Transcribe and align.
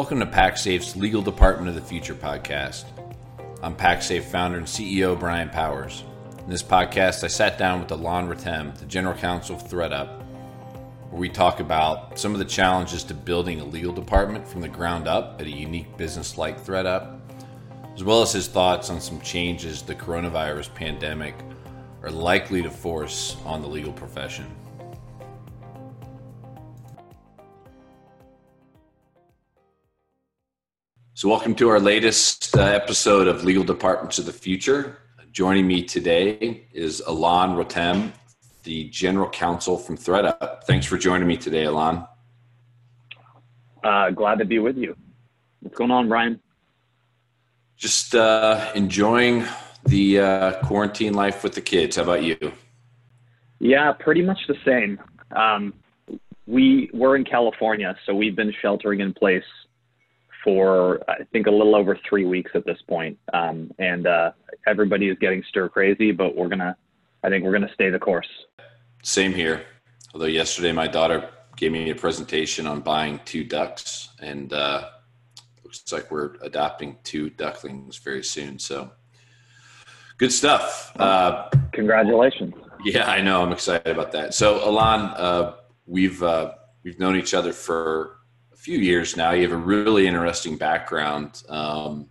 Welcome 0.00 0.20
to 0.20 0.26
PactSafe's 0.26 0.96
Legal 0.96 1.20
Department 1.20 1.68
of 1.68 1.74
the 1.74 1.82
Future 1.82 2.14
podcast. 2.14 2.86
I'm 3.62 3.76
PactSafe 3.76 4.22
founder 4.22 4.56
and 4.56 4.66
CEO 4.66 5.14
Brian 5.20 5.50
Powers. 5.50 6.04
In 6.38 6.48
this 6.48 6.62
podcast, 6.62 7.22
I 7.22 7.26
sat 7.26 7.58
down 7.58 7.80
with 7.80 7.90
Alon 7.90 8.26
Rotem, 8.26 8.74
the 8.78 8.86
general 8.86 9.14
counsel 9.14 9.56
of 9.56 9.64
ThredUp, 9.64 10.22
where 11.10 11.20
we 11.20 11.28
talk 11.28 11.60
about 11.60 12.18
some 12.18 12.32
of 12.32 12.38
the 12.38 12.46
challenges 12.46 13.04
to 13.04 13.14
building 13.14 13.60
a 13.60 13.64
legal 13.66 13.92
department 13.92 14.48
from 14.48 14.62
the 14.62 14.68
ground 14.68 15.06
up 15.06 15.38
at 15.38 15.46
a 15.46 15.50
unique 15.50 15.94
business 15.98 16.38
like 16.38 16.64
ThredUp, 16.64 17.20
as 17.94 18.02
well 18.02 18.22
as 18.22 18.32
his 18.32 18.48
thoughts 18.48 18.88
on 18.88 19.02
some 19.02 19.20
changes 19.20 19.82
the 19.82 19.94
coronavirus 19.94 20.74
pandemic 20.74 21.34
are 22.02 22.10
likely 22.10 22.62
to 22.62 22.70
force 22.70 23.36
on 23.44 23.60
the 23.60 23.68
legal 23.68 23.92
profession. 23.92 24.46
So, 31.20 31.28
welcome 31.28 31.54
to 31.56 31.68
our 31.68 31.78
latest 31.78 32.56
uh, 32.56 32.62
episode 32.62 33.28
of 33.28 33.44
Legal 33.44 33.62
Departments 33.62 34.18
of 34.18 34.24
the 34.24 34.32
Future. 34.32 35.00
Joining 35.32 35.66
me 35.66 35.82
today 35.82 36.66
is 36.72 37.00
Alon 37.00 37.56
Rotem, 37.56 38.12
the 38.62 38.88
General 38.88 39.28
Counsel 39.28 39.76
from 39.76 39.98
ThredUp. 39.98 40.64
Thanks 40.64 40.86
for 40.86 40.96
joining 40.96 41.28
me 41.28 41.36
today, 41.36 41.64
Alon. 41.64 42.06
Uh, 43.84 44.08
glad 44.12 44.38
to 44.38 44.46
be 44.46 44.60
with 44.60 44.78
you. 44.78 44.96
What's 45.60 45.76
going 45.76 45.90
on, 45.90 46.08
Brian? 46.08 46.40
Just 47.76 48.14
uh, 48.14 48.72
enjoying 48.74 49.44
the 49.84 50.20
uh, 50.20 50.52
quarantine 50.62 51.12
life 51.12 51.44
with 51.44 51.54
the 51.54 51.60
kids. 51.60 51.96
How 51.96 52.04
about 52.04 52.22
you? 52.22 52.38
Yeah, 53.58 53.92
pretty 53.92 54.22
much 54.22 54.38
the 54.48 54.56
same. 54.64 54.98
Um, 55.36 55.74
we 56.46 56.88
we're 56.94 57.16
in 57.16 57.24
California, 57.24 57.94
so 58.06 58.14
we've 58.14 58.34
been 58.34 58.54
sheltering 58.62 59.00
in 59.00 59.12
place 59.12 59.44
for 60.42 61.00
I 61.08 61.24
think 61.32 61.46
a 61.46 61.50
little 61.50 61.74
over 61.76 61.98
three 62.08 62.24
weeks 62.24 62.52
at 62.54 62.64
this 62.64 62.78
point. 62.88 63.18
Um, 63.32 63.70
and 63.78 64.06
uh, 64.06 64.32
everybody 64.66 65.08
is 65.08 65.18
getting 65.18 65.42
stir 65.48 65.68
crazy, 65.68 66.12
but 66.12 66.36
we're 66.36 66.48
gonna, 66.48 66.76
I 67.22 67.28
think 67.28 67.44
we're 67.44 67.52
gonna 67.52 67.72
stay 67.74 67.90
the 67.90 67.98
course. 67.98 68.28
Same 69.02 69.32
here. 69.32 69.64
Although 70.14 70.26
yesterday 70.26 70.72
my 70.72 70.86
daughter 70.86 71.30
gave 71.56 71.72
me 71.72 71.90
a 71.90 71.94
presentation 71.94 72.66
on 72.66 72.80
buying 72.80 73.20
two 73.24 73.44
ducks, 73.44 74.10
and 74.20 74.52
uh, 74.52 74.88
looks 75.62 75.92
like 75.92 76.10
we're 76.10 76.34
adopting 76.42 76.96
two 77.04 77.30
ducklings 77.30 77.98
very 77.98 78.24
soon. 78.24 78.58
So 78.58 78.90
good 80.18 80.32
stuff. 80.32 80.92
Uh, 80.96 81.48
Congratulations. 81.72 82.54
Yeah, 82.84 83.10
I 83.10 83.20
know. 83.20 83.42
I'm 83.42 83.52
excited 83.52 83.88
about 83.88 84.12
that. 84.12 84.34
So 84.34 84.68
Alon, 84.68 85.00
uh, 85.16 85.56
we've 85.86 86.22
uh, 86.22 86.52
we've 86.82 86.98
known 86.98 87.16
each 87.16 87.34
other 87.34 87.52
for 87.52 88.19
few 88.60 88.78
years 88.78 89.16
now. 89.16 89.30
You 89.30 89.42
have 89.42 89.52
a 89.52 89.56
really 89.56 90.06
interesting 90.06 90.58
background. 90.58 91.42
Um, 91.48 92.10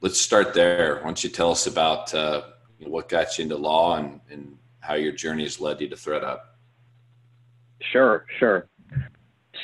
let's 0.00 0.18
start 0.18 0.54
there. 0.54 0.96
Why 0.96 1.04
don't 1.04 1.22
you 1.22 1.28
tell 1.28 1.50
us 1.50 1.66
about 1.66 2.14
uh, 2.14 2.42
what 2.80 3.10
got 3.10 3.36
you 3.36 3.42
into 3.42 3.56
law 3.58 3.96
and, 3.96 4.18
and 4.30 4.56
how 4.80 4.94
your 4.94 5.12
journey 5.12 5.42
has 5.42 5.60
led 5.60 5.82
you 5.82 5.88
to 5.90 5.94
ThredUp? 5.94 6.38
Sure, 7.82 8.24
sure. 8.38 8.66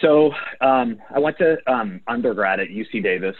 So 0.02 0.32
um, 0.60 1.00
I 1.08 1.18
went 1.20 1.38
to 1.38 1.56
um, 1.66 2.02
undergrad 2.06 2.60
at 2.60 2.68
UC 2.68 3.02
Davis 3.02 3.36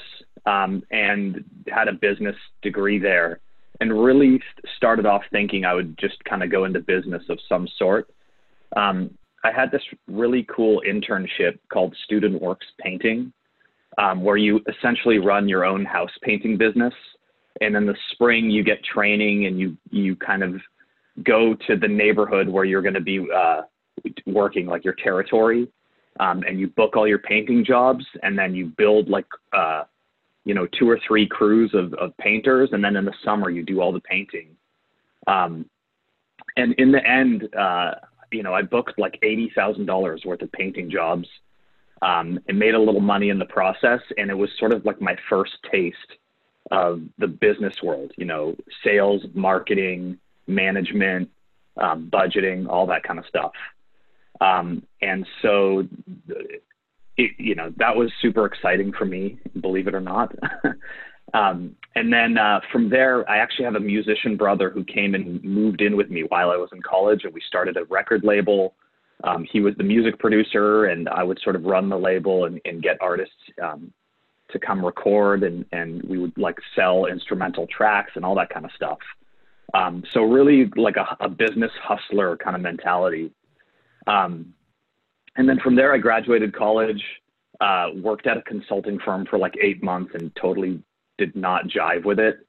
um, 0.47 0.83
and 0.91 1.45
had 1.69 1.87
a 1.87 1.93
business 1.93 2.37
degree 2.63 2.99
there, 2.99 3.41
and 3.79 4.03
really 4.03 4.43
started 4.75 5.05
off 5.05 5.23
thinking 5.31 5.67
I 5.67 5.75
would 5.75 5.99
just 5.99 6.25
kind 6.25 6.43
of 6.43 6.51
go 6.51 6.65
into 6.65 6.81
business 6.81 7.25
of 7.29 7.39
some 7.47 7.69
sort. 7.77 8.09
Um, 8.75 9.18
I 9.45 9.53
had 9.53 9.71
this 9.71 9.83
really 10.09 10.47
cool 10.55 10.83
internship 10.87 11.59
called 11.73 11.95
Student 12.05 12.41
Works 12.43 12.67
Painting, 12.81 13.33
um, 13.97 14.23
where 14.23 14.37
you 14.37 14.61
essentially 14.69 15.19
run 15.19 15.49
your 15.49 15.65
own 15.65 15.85
house 15.85 16.11
painting 16.23 16.57
business. 16.57 16.95
And 17.61 17.77
in 17.77 17.87
the 17.87 17.97
spring, 18.13 18.51
you 18.51 18.63
get 18.63 18.83
training 18.85 19.47
and 19.47 19.59
you 19.59 19.77
you 19.91 20.17
kind 20.17 20.43
of 20.43 20.61
go 21.25 21.55
to 21.67 21.77
the 21.77 21.89
neighborhood 21.89 22.49
where 22.49 22.65
you're 22.65 22.83
going 22.83 22.95
to 22.95 23.01
be 23.01 23.27
uh, 23.35 23.63
working, 24.27 24.67
like 24.67 24.85
your 24.85 24.95
territory, 24.95 25.69
um, 26.21 26.43
and 26.47 26.61
you 26.61 26.69
book 26.69 26.97
all 26.97 27.07
your 27.07 27.19
painting 27.19 27.65
jobs, 27.65 28.05
and 28.23 28.39
then 28.39 28.55
you 28.55 28.67
build 28.77 29.09
like 29.09 29.27
uh, 29.57 29.85
you 30.45 30.55
know 30.55 30.67
two 30.79 30.89
or 30.89 31.01
three 31.07 31.27
crews 31.27 31.73
of, 31.75 31.95
of 31.95 32.17
painters, 32.19 32.71
and 32.73 32.83
then 32.83 32.97
in 32.97 33.05
the 33.05 33.15
summer 33.25 33.51
you 33.51 33.65
do 33.65 33.81
all 33.81 33.93
the 33.93 34.01
painting. 34.01 34.49
Um, 35.27 35.69
and 36.57 36.75
in 36.75 36.93
the 36.93 37.05
end, 37.07 37.49
uh, 37.57 37.93
you 38.33 38.43
know, 38.43 38.55
I 38.55 38.63
booked 38.63 38.99
like 38.99 39.19
eighty 39.23 39.51
thousand 39.55 39.87
dollars 39.87 40.23
worth 40.25 40.43
of 40.43 40.53
painting 40.53 40.91
jobs, 40.91 41.29
um, 42.03 42.39
and 42.49 42.59
made 42.59 42.75
a 42.75 42.81
little 42.81 43.01
money 43.01 43.29
in 43.31 43.39
the 43.39 43.47
process. 43.47 44.01
And 44.17 44.31
it 44.31 44.35
was 44.35 44.51
sort 44.59 44.73
of 44.73 44.85
like 44.85 45.01
my 45.01 45.17
first 45.29 45.53
taste 45.71 45.97
of 46.71 47.01
the 47.19 47.27
business 47.27 47.75
world. 47.83 48.13
You 48.17 48.27
know, 48.27 48.57
sales, 48.85 49.23
marketing, 49.35 50.19
management, 50.47 51.31
um, 51.77 52.11
budgeting, 52.13 52.69
all 52.69 52.87
that 52.87 53.03
kind 53.03 53.19
of 53.19 53.27
stuff. 53.27 53.53
Um, 54.41 54.85
and 55.03 55.27
so, 55.43 55.87
it, 57.17 57.33
you 57.39 57.55
know, 57.55 57.73
that 57.77 57.97
was 57.97 58.11
super 58.23 58.47
exciting 58.47 58.93
for 58.93 59.05
me, 59.05 59.39
believe 59.61 59.89
it 59.89 59.95
or 59.95 60.01
not. 60.01 60.35
Um, 61.35 61.77
and 61.95 62.13
then 62.13 62.39
uh, 62.39 62.61
from 62.73 62.89
there, 62.89 63.29
I 63.29 63.39
actually 63.39 63.65
have 63.65 63.75
a 63.75 63.81
musician 63.81 64.37
brother 64.37 64.71
who 64.71 64.85
came 64.85 65.15
and 65.15 65.43
moved 65.43 65.81
in 65.81 65.97
with 65.97 66.11
me 66.11 66.23
while 66.29 66.51
I 66.51 66.57
was 66.57 66.71
in 66.73 66.83
college, 66.83 67.25
and 67.25 67.35
we 67.35 67.43
started 67.47 67.77
a 67.77 67.85
record 67.85 68.25
label. 68.25 68.75
Um, 69.25 69.45
he 69.51 69.61
was 69.61 69.75
the 69.77 69.85
music 69.85 70.19
producer, 70.19 70.87
and 70.87 71.09
I 71.09 71.23
would 71.23 71.41
sort 71.43 71.57
of 71.57 71.65
run 71.65 71.89
the 71.89 71.99
label 71.99 72.45
and, 72.45 72.61
and 72.65 72.83
get 72.83 72.99
artists 73.01 73.35
um, 73.63 73.93
to 74.51 74.59
come 74.59 74.85
record, 74.85 75.43
and, 75.43 75.65
and 75.73 76.03
we 76.05 76.19
would 76.19 76.37
like 76.39 76.57
sell 76.75 77.07
instrumental 77.07 77.67
tracks 77.67 78.13
and 78.15 78.25
all 78.25 78.37
that 78.37 78.51
kind 78.51 78.65
of 78.65 78.71
stuff. 78.73 78.99
Um, 79.75 80.03
so 80.13 80.23
really 80.23 80.71
like 80.77 80.97
a, 80.97 81.17
a, 81.21 81.29
business 81.29 81.73
hustler 81.83 82.39
kind 82.39 82.57
of 82.57 82.63
mentality. 82.63 83.31
Um, 84.07 84.55
and 85.37 85.47
then 85.47 85.61
from 85.61 85.77
there, 85.77 85.93
I 85.93 85.99
graduated 85.99 86.57
college, 86.57 87.03
uh, 87.61 87.89
worked 87.97 88.27
at 88.27 88.39
a 88.39 88.43
consulting 88.43 88.99
firm 89.05 89.27
for 89.29 89.39
like 89.39 89.55
eight 89.61 89.83
months, 89.83 90.13
and 90.15 90.35
totally 90.41 90.83
did 91.19 91.35
not 91.37 91.67
jive 91.67 92.05
with 92.05 92.19
it 92.19 92.47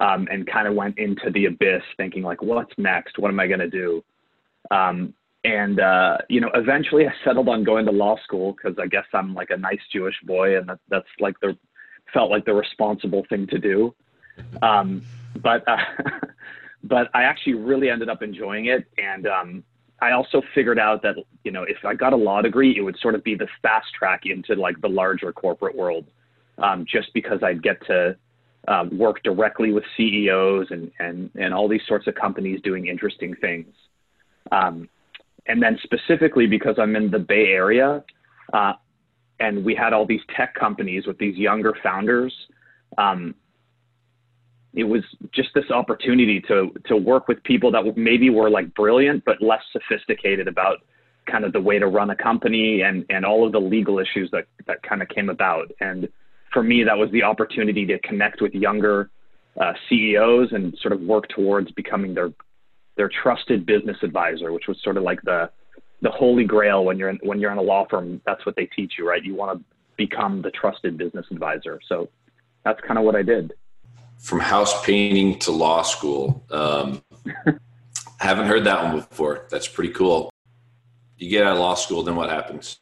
um, 0.00 0.26
and 0.30 0.46
kind 0.46 0.66
of 0.66 0.74
went 0.74 0.98
into 0.98 1.30
the 1.30 1.46
abyss 1.46 1.82
thinking 1.96 2.22
like 2.22 2.42
what's 2.42 2.72
next? 2.78 3.18
What 3.18 3.28
am 3.28 3.40
i 3.40 3.46
going 3.46 3.60
to 3.60 3.70
do? 3.70 4.02
Um, 4.70 5.14
and 5.46 5.78
uh, 5.78 6.18
you 6.28 6.40
know 6.40 6.50
eventually 6.54 7.06
i 7.06 7.12
settled 7.24 7.48
on 7.48 7.62
going 7.62 7.86
to 7.86 7.92
law 7.92 8.16
school 8.24 8.52
because 8.52 8.76
i 8.82 8.86
guess 8.86 9.04
i'm 9.14 9.32
like 9.34 9.50
a 9.50 9.56
nice 9.56 9.80
jewish 9.92 10.16
boy 10.24 10.58
and 10.58 10.68
that, 10.68 10.78
that's 10.88 11.06
like 11.20 11.38
the 11.40 11.56
felt 12.12 12.30
like 12.30 12.44
the 12.44 12.54
responsible 12.54 13.26
thing 13.28 13.48
to 13.48 13.58
do. 13.58 13.92
Um, 14.62 15.02
but 15.42 15.66
uh, 15.68 15.76
but 16.84 17.08
i 17.14 17.22
actually 17.22 17.54
really 17.54 17.90
ended 17.90 18.08
up 18.08 18.22
enjoying 18.22 18.66
it 18.66 18.86
and 18.98 19.26
um, 19.26 19.64
i 20.00 20.12
also 20.12 20.42
figured 20.54 20.78
out 20.78 21.02
that 21.02 21.16
you 21.44 21.50
know 21.50 21.62
if 21.62 21.78
i 21.84 21.94
got 21.94 22.12
a 22.12 22.16
law 22.16 22.42
degree 22.42 22.76
it 22.76 22.82
would 22.82 22.98
sort 22.98 23.14
of 23.14 23.24
be 23.24 23.34
the 23.34 23.48
fast 23.62 23.86
track 23.98 24.22
into 24.24 24.54
like 24.54 24.80
the 24.80 24.88
larger 24.88 25.32
corporate 25.32 25.76
world 25.76 26.06
um, 26.58 26.86
just 26.90 27.12
because 27.14 27.42
I'd 27.42 27.62
get 27.62 27.84
to 27.86 28.16
um, 28.68 28.96
work 28.98 29.22
directly 29.22 29.72
with 29.72 29.84
CEOs 29.96 30.68
and, 30.70 30.90
and, 30.98 31.30
and 31.34 31.54
all 31.54 31.68
these 31.68 31.82
sorts 31.86 32.06
of 32.06 32.14
companies 32.14 32.60
doing 32.62 32.86
interesting 32.86 33.34
things. 33.40 33.72
Um, 34.50 34.88
and 35.46 35.62
then 35.62 35.78
specifically 35.82 36.46
because 36.46 36.76
I'm 36.78 36.96
in 36.96 37.10
the 37.10 37.18
Bay 37.18 37.46
Area 37.48 38.04
uh, 38.52 38.72
and 39.38 39.64
we 39.64 39.74
had 39.74 39.92
all 39.92 40.06
these 40.06 40.20
tech 40.36 40.54
companies 40.54 41.06
with 41.06 41.18
these 41.18 41.36
younger 41.36 41.74
founders, 41.82 42.32
um, 42.98 43.34
it 44.76 44.84
was 44.84 45.02
just 45.32 45.48
this 45.54 45.70
opportunity 45.70 46.40
to 46.42 46.70
to 46.84 46.96
work 46.96 47.28
with 47.28 47.42
people 47.44 47.72
that 47.72 47.96
maybe 47.96 48.30
were 48.30 48.50
like 48.50 48.72
brilliant 48.74 49.24
but 49.24 49.40
less 49.40 49.62
sophisticated 49.72 50.46
about 50.46 50.78
kind 51.26 51.44
of 51.44 51.52
the 51.52 51.60
way 51.60 51.78
to 51.78 51.86
run 51.86 52.10
a 52.10 52.16
company 52.16 52.82
and 52.82 53.04
and 53.08 53.24
all 53.24 53.44
of 53.44 53.52
the 53.52 53.58
legal 53.58 53.98
issues 53.98 54.30
that 54.30 54.44
that 54.66 54.82
kind 54.82 55.02
of 55.02 55.08
came 55.08 55.30
about 55.30 55.72
and 55.80 56.08
for 56.56 56.62
me, 56.62 56.82
that 56.84 56.96
was 56.96 57.10
the 57.10 57.22
opportunity 57.22 57.84
to 57.84 57.98
connect 57.98 58.40
with 58.40 58.54
younger 58.54 59.10
uh, 59.60 59.74
CEOs 59.90 60.52
and 60.52 60.74
sort 60.80 60.94
of 60.94 61.02
work 61.02 61.28
towards 61.28 61.70
becoming 61.72 62.14
their 62.14 62.32
their 62.96 63.10
trusted 63.10 63.66
business 63.66 63.98
advisor, 64.02 64.52
which 64.52 64.66
was 64.66 64.78
sort 64.82 64.96
of 64.96 65.02
like 65.02 65.20
the 65.20 65.50
the 66.00 66.10
holy 66.10 66.44
grail 66.44 66.82
when 66.86 66.98
you're 66.98 67.10
in, 67.10 67.18
when 67.22 67.38
you're 67.40 67.52
in 67.52 67.58
a 67.58 67.62
law 67.62 67.86
firm. 67.90 68.22
That's 68.24 68.46
what 68.46 68.56
they 68.56 68.64
teach 68.64 68.94
you, 68.98 69.06
right? 69.06 69.22
You 69.22 69.34
want 69.34 69.58
to 69.58 69.64
become 69.98 70.40
the 70.40 70.50
trusted 70.50 70.96
business 70.96 71.26
advisor. 71.30 71.78
So 71.90 72.08
that's 72.64 72.80
kind 72.80 72.98
of 72.98 73.04
what 73.04 73.16
I 73.16 73.22
did. 73.22 73.52
From 74.16 74.40
house 74.40 74.82
painting 74.82 75.38
to 75.40 75.50
law 75.50 75.82
school. 75.82 76.42
Um, 76.50 77.02
haven't 78.18 78.46
heard 78.46 78.64
that 78.64 78.82
one 78.82 78.96
before. 78.96 79.46
That's 79.50 79.68
pretty 79.68 79.92
cool. 79.92 80.30
You 81.18 81.28
get 81.28 81.46
out 81.46 81.52
of 81.52 81.58
law 81.58 81.74
school, 81.74 82.02
then 82.02 82.16
what 82.16 82.30
happens? 82.30 82.78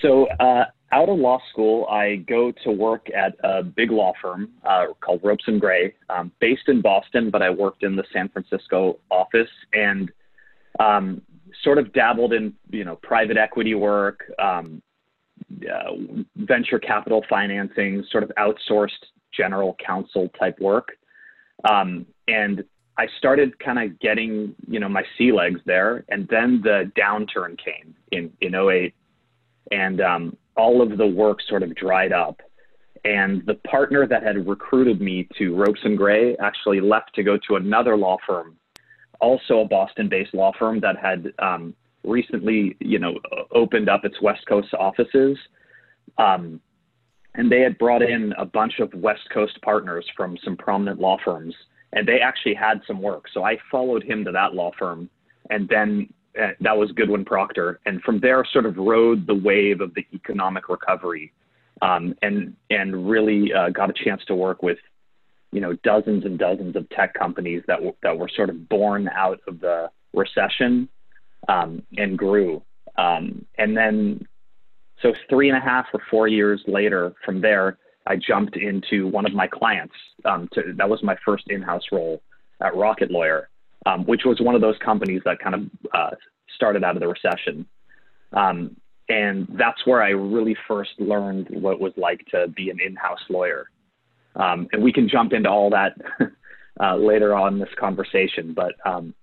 So 0.00 0.26
uh, 0.38 0.66
out 0.92 1.08
of 1.08 1.18
law 1.18 1.40
school, 1.50 1.86
I 1.86 2.16
go 2.16 2.52
to 2.64 2.70
work 2.70 3.06
at 3.16 3.34
a 3.42 3.62
big 3.62 3.90
law 3.90 4.12
firm 4.20 4.50
uh, 4.64 4.86
called 5.00 5.20
Ropes 5.24 5.44
and 5.46 5.60
Gray, 5.60 5.94
um, 6.10 6.30
based 6.38 6.68
in 6.68 6.82
Boston, 6.82 7.30
but 7.30 7.42
I 7.42 7.50
worked 7.50 7.82
in 7.82 7.96
the 7.96 8.04
San 8.12 8.28
Francisco 8.28 8.98
office 9.10 9.48
and 9.72 10.12
um, 10.78 11.22
sort 11.64 11.78
of 11.78 11.92
dabbled 11.92 12.32
in 12.32 12.54
you 12.70 12.84
know 12.84 12.96
private 12.96 13.36
equity 13.36 13.74
work, 13.74 14.20
um, 14.38 14.82
uh, 15.62 15.92
venture 16.36 16.78
capital 16.78 17.24
financing, 17.28 18.04
sort 18.10 18.22
of 18.22 18.30
outsourced 18.38 18.90
general 19.32 19.76
counsel 19.84 20.28
type 20.38 20.58
work. 20.60 20.88
Um, 21.68 22.06
and 22.28 22.64
I 22.98 23.06
started 23.18 23.58
kind 23.58 23.78
of 23.78 23.98
getting, 24.00 24.54
you 24.68 24.78
know, 24.78 24.88
my 24.88 25.02
sea 25.16 25.32
legs 25.32 25.60
there. 25.64 26.04
And 26.08 26.28
then 26.28 26.60
the 26.62 26.90
downturn 26.98 27.58
came 27.58 27.94
in, 28.10 28.30
in 28.40 28.54
08 28.54 28.94
and 29.70 30.00
um, 30.00 30.36
all 30.56 30.82
of 30.82 30.98
the 30.98 31.06
work 31.06 31.38
sort 31.48 31.62
of 31.62 31.74
dried 31.74 32.12
up. 32.12 32.40
And 33.04 33.44
the 33.46 33.54
partner 33.54 34.06
that 34.06 34.22
had 34.22 34.46
recruited 34.46 35.00
me 35.00 35.28
to 35.38 35.56
Ropes 35.56 35.80
and 35.84 35.98
Gray 35.98 36.36
actually 36.36 36.80
left 36.80 37.14
to 37.16 37.22
go 37.22 37.36
to 37.48 37.56
another 37.56 37.96
law 37.96 38.16
firm, 38.26 38.56
also 39.20 39.60
a 39.60 39.64
Boston-based 39.64 40.34
law 40.34 40.52
firm 40.58 40.80
that 40.80 40.96
had 40.96 41.32
um, 41.40 41.74
recently, 42.04 42.76
you 42.80 42.98
know, 42.98 43.14
opened 43.52 43.88
up 43.88 44.04
its 44.04 44.20
West 44.22 44.46
Coast 44.46 44.72
offices. 44.78 45.36
Um, 46.18 46.60
and 47.34 47.50
they 47.50 47.60
had 47.60 47.78
brought 47.78 48.02
in 48.02 48.32
a 48.38 48.44
bunch 48.44 48.74
of 48.78 48.92
West 48.94 49.22
Coast 49.32 49.58
partners 49.62 50.06
from 50.16 50.36
some 50.44 50.56
prominent 50.56 51.00
law 51.00 51.16
firms, 51.24 51.54
and 51.92 52.06
they 52.06 52.20
actually 52.20 52.54
had 52.54 52.82
some 52.86 53.00
work. 53.00 53.24
So 53.32 53.42
I 53.42 53.56
followed 53.70 54.04
him 54.04 54.24
to 54.26 54.32
that 54.32 54.54
law 54.54 54.70
firm, 54.78 55.08
and 55.50 55.68
then 55.68 56.12
that 56.34 56.76
was 56.76 56.90
Goodwin 56.92 57.24
Procter, 57.24 57.80
and 57.86 58.00
from 58.02 58.20
there 58.20 58.44
sort 58.52 58.66
of 58.66 58.76
rode 58.76 59.26
the 59.26 59.34
wave 59.34 59.80
of 59.80 59.94
the 59.94 60.06
economic 60.14 60.68
recovery, 60.68 61.32
um, 61.82 62.14
and 62.22 62.54
and 62.70 63.08
really 63.08 63.52
uh, 63.52 63.70
got 63.70 63.90
a 63.90 64.04
chance 64.04 64.22
to 64.26 64.34
work 64.34 64.62
with, 64.62 64.78
you 65.52 65.60
know, 65.60 65.74
dozens 65.84 66.24
and 66.24 66.38
dozens 66.38 66.76
of 66.76 66.88
tech 66.90 67.14
companies 67.14 67.62
that 67.66 67.76
w- 67.76 67.94
that 68.02 68.16
were 68.16 68.30
sort 68.34 68.50
of 68.50 68.68
born 68.68 69.08
out 69.14 69.40
of 69.46 69.60
the 69.60 69.90
recession, 70.14 70.88
um, 71.48 71.82
and 71.96 72.16
grew. 72.16 72.62
Um, 72.96 73.44
and 73.58 73.76
then 73.76 74.26
so 75.02 75.12
three 75.28 75.48
and 75.48 75.58
a 75.58 75.60
half 75.60 75.86
or 75.92 76.00
four 76.10 76.28
years 76.28 76.62
later 76.66 77.12
from 77.24 77.40
there, 77.40 77.78
I 78.06 78.16
jumped 78.16 78.56
into 78.56 79.08
one 79.08 79.26
of 79.26 79.34
my 79.34 79.46
clients. 79.46 79.94
Um, 80.24 80.48
to, 80.52 80.74
that 80.76 80.88
was 80.88 81.02
my 81.02 81.16
first 81.24 81.44
in-house 81.48 81.84
role 81.90 82.22
at 82.62 82.76
Rocket 82.76 83.10
Lawyer, 83.10 83.48
um, 83.86 84.04
which 84.06 84.22
was 84.24 84.40
one 84.40 84.54
of 84.54 84.60
those 84.60 84.76
companies 84.84 85.22
that 85.24 85.38
kind 85.38 85.54
of 85.54 85.62
uh, 85.94 86.10
started 86.54 86.84
out 86.84 86.96
of 86.96 87.00
the 87.00 87.08
recession. 87.08 87.66
Um, 88.32 88.76
and 89.08 89.46
that's 89.58 89.84
where 89.86 90.02
I 90.02 90.10
really 90.10 90.56
first 90.66 90.92
learned 90.98 91.48
what 91.50 91.74
it 91.74 91.80
was 91.80 91.92
like 91.96 92.24
to 92.30 92.48
be 92.48 92.70
an 92.70 92.78
in-house 92.84 93.20
lawyer. 93.28 93.66
Um, 94.36 94.68
and 94.72 94.82
we 94.82 94.92
can 94.92 95.08
jump 95.08 95.32
into 95.32 95.50
all 95.50 95.70
that 95.70 95.94
uh, 96.80 96.96
later 96.96 97.34
on 97.34 97.54
in 97.54 97.58
this 97.58 97.68
conversation. 97.78 98.54
But 98.54 98.74
um, 98.86 99.14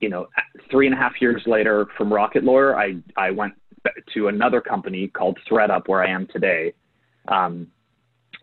you 0.00 0.08
know, 0.08 0.28
three 0.70 0.86
and 0.86 0.94
a 0.94 0.98
half 0.98 1.20
years 1.20 1.42
later 1.46 1.86
from 1.96 2.12
Rocket 2.12 2.44
Lawyer, 2.44 2.76
I 2.76 2.96
I 3.16 3.30
went 3.30 3.54
to 4.14 4.28
another 4.28 4.60
company 4.60 5.08
called 5.08 5.38
ThredUp, 5.50 5.88
where 5.88 6.04
I 6.04 6.10
am 6.10 6.26
today. 6.28 6.72
Um, 7.28 7.68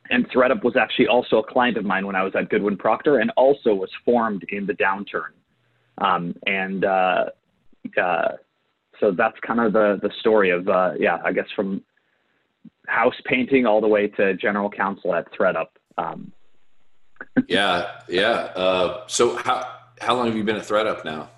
and 0.09 0.29
ThredUp 0.29 0.63
was 0.63 0.75
actually 0.75 1.07
also 1.07 1.37
a 1.37 1.43
client 1.43 1.77
of 1.77 1.85
mine 1.85 2.05
when 2.05 2.15
I 2.15 2.23
was 2.23 2.33
at 2.35 2.49
Goodwin 2.49 2.77
Procter, 2.77 3.19
and 3.19 3.31
also 3.37 3.73
was 3.73 3.89
formed 4.03 4.45
in 4.49 4.65
the 4.65 4.73
downturn. 4.73 5.33
Um, 5.99 6.35
and 6.45 6.85
uh, 6.85 7.25
uh, 8.01 8.29
so 8.99 9.11
that's 9.11 9.37
kind 9.45 9.59
of 9.59 9.73
the 9.73 9.99
the 10.01 10.11
story 10.19 10.49
of 10.49 10.67
uh, 10.67 10.93
yeah, 10.97 11.17
I 11.23 11.31
guess 11.31 11.47
from 11.55 11.83
house 12.87 13.15
painting 13.25 13.65
all 13.65 13.81
the 13.81 13.87
way 13.87 14.07
to 14.07 14.33
general 14.35 14.69
counsel 14.69 15.13
at 15.13 15.31
ThredUp. 15.33 15.67
Um, 15.97 16.31
yeah, 17.47 18.01
yeah. 18.07 18.51
Uh, 18.55 19.03
so 19.07 19.37
how 19.37 19.75
how 19.99 20.15
long 20.15 20.27
have 20.27 20.35
you 20.35 20.43
been 20.43 20.55
at 20.55 20.63
ThredUp 20.63 21.05
now? 21.05 21.29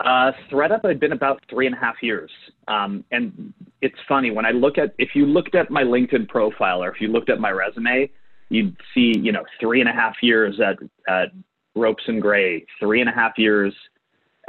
Uh, 0.00 0.32
ThredUp 0.50 0.86
had 0.86 0.98
been 0.98 1.12
about 1.12 1.42
three 1.50 1.66
and 1.66 1.74
a 1.74 1.78
half 1.78 1.96
years. 2.02 2.30
Um, 2.68 3.04
and 3.10 3.52
it's 3.82 3.98
funny 4.08 4.30
when 4.30 4.46
I 4.46 4.50
look 4.50 4.78
at, 4.78 4.94
if 4.98 5.10
you 5.14 5.26
looked 5.26 5.54
at 5.54 5.70
my 5.70 5.82
LinkedIn 5.82 6.28
profile 6.28 6.82
or 6.82 6.90
if 6.90 7.00
you 7.00 7.08
looked 7.08 7.28
at 7.28 7.38
my 7.38 7.50
resume, 7.50 8.10
you'd 8.48 8.76
see, 8.94 9.14
you 9.18 9.30
know, 9.30 9.44
three 9.60 9.80
and 9.80 9.88
a 9.88 9.92
half 9.92 10.14
years 10.22 10.58
at, 10.60 10.78
at 11.12 11.28
Ropes 11.76 12.02
and 12.06 12.20
Gray, 12.20 12.64
three 12.78 13.00
and 13.00 13.10
a 13.10 13.12
half 13.12 13.32
years 13.36 13.74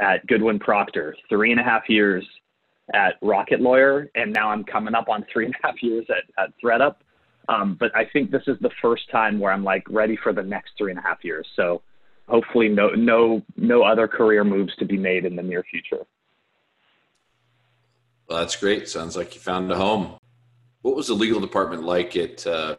at 0.00 0.26
Goodwin 0.26 0.58
Procter, 0.58 1.14
three 1.28 1.52
and 1.52 1.60
a 1.60 1.64
half 1.64 1.82
years 1.88 2.26
at 2.94 3.14
Rocket 3.22 3.60
Lawyer, 3.60 4.10
and 4.14 4.32
now 4.32 4.50
I'm 4.50 4.64
coming 4.64 4.94
up 4.94 5.08
on 5.08 5.24
three 5.32 5.46
and 5.46 5.54
a 5.62 5.66
half 5.66 5.82
years 5.82 6.06
at, 6.08 6.42
at 6.42 6.50
ThredUp. 6.64 6.96
Um, 7.48 7.76
but 7.78 7.94
I 7.94 8.04
think 8.12 8.30
this 8.30 8.42
is 8.46 8.56
the 8.60 8.70
first 8.80 9.10
time 9.10 9.38
where 9.38 9.52
I'm 9.52 9.64
like 9.64 9.84
ready 9.90 10.18
for 10.22 10.32
the 10.32 10.42
next 10.42 10.72
three 10.78 10.92
and 10.92 10.98
a 10.98 11.02
half 11.02 11.18
years. 11.22 11.46
So 11.56 11.82
hopefully 12.28 12.68
no 12.68 12.90
no 12.90 13.42
no 13.56 13.82
other 13.82 14.08
career 14.08 14.44
moves 14.44 14.74
to 14.76 14.84
be 14.84 14.96
made 14.96 15.24
in 15.24 15.36
the 15.36 15.42
near 15.42 15.64
future. 15.70 16.04
Well, 18.28 18.38
that's 18.38 18.56
great. 18.56 18.88
Sounds 18.88 19.16
like 19.16 19.34
you 19.34 19.40
found 19.40 19.70
a 19.70 19.76
home. 19.76 20.16
What 20.82 20.96
was 20.96 21.08
the 21.08 21.14
legal 21.14 21.40
department 21.40 21.82
like 21.84 22.16
at 22.16 22.46
uh, 22.46 22.76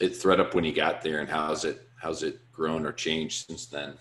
at 0.00 0.12
ThredUp 0.12 0.54
when 0.54 0.64
you 0.64 0.72
got 0.72 1.02
there, 1.02 1.20
and 1.20 1.28
how's 1.28 1.64
it 1.64 1.88
how's 1.96 2.22
it 2.22 2.40
grown 2.52 2.86
or 2.86 2.92
changed 2.92 3.46
since 3.46 3.66
then? 3.66 3.94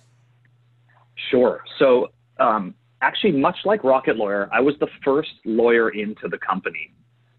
Sure. 1.32 1.62
So 1.78 2.12
um, 2.40 2.76
actually, 3.02 3.34
much 3.34 3.58
like 3.66 3.84
Rocket 3.84 4.18
Lawyer, 4.18 4.50
I 4.52 4.62
was 4.62 4.76
the 4.80 4.88
first 5.04 5.32
lawyer 5.46 5.90
into 5.90 6.28
the 6.28 6.38
company 6.38 6.94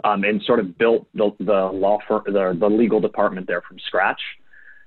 um, 0.04 0.24
and 0.24 0.42
sort 0.42 0.60
of 0.60 0.76
built 0.78 1.06
the, 1.14 1.30
the 1.40 1.70
law 1.72 1.98
firm, 2.06 2.22
the, 2.26 2.56
the 2.58 2.68
legal 2.68 3.00
department 3.00 3.46
there 3.46 3.62
from 3.62 3.78
scratch. 3.78 4.20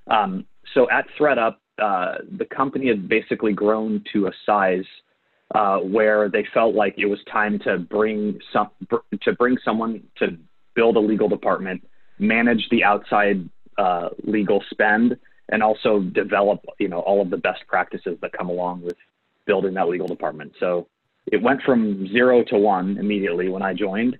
Um, 0.06 0.46
so 0.74 0.88
at 0.90 1.06
ThredUp, 1.18 1.56
uh, 1.82 2.16
the 2.38 2.44
company 2.44 2.88
had 2.88 3.08
basically 3.08 3.52
grown 3.52 4.02
to 4.12 4.26
a 4.26 4.32
size 4.46 4.84
uh, 5.54 5.78
where 5.78 6.28
they 6.28 6.46
felt 6.54 6.74
like 6.74 6.94
it 6.96 7.06
was 7.06 7.18
time 7.30 7.58
to 7.60 7.78
bring 7.78 8.38
some 8.52 8.70
to 9.22 9.32
bring 9.34 9.56
someone 9.64 10.02
to 10.16 10.36
build 10.74 10.96
a 10.96 11.00
legal 11.00 11.28
department, 11.28 11.86
manage 12.18 12.66
the 12.70 12.82
outside 12.82 13.48
uh, 13.78 14.08
legal 14.24 14.62
spend, 14.70 15.16
and 15.50 15.62
also 15.62 16.00
develop 16.00 16.64
you 16.78 16.88
know 16.88 17.00
all 17.00 17.20
of 17.20 17.30
the 17.30 17.36
best 17.36 17.60
practices 17.68 18.16
that 18.22 18.32
come 18.32 18.48
along 18.48 18.82
with 18.82 18.96
building 19.46 19.74
that 19.74 19.88
legal 19.88 20.06
department. 20.06 20.52
So 20.58 20.88
it 21.26 21.42
went 21.42 21.62
from 21.62 22.08
zero 22.08 22.42
to 22.44 22.58
one 22.58 22.98
immediately 22.98 23.48
when 23.48 23.62
I 23.62 23.74
joined. 23.74 24.18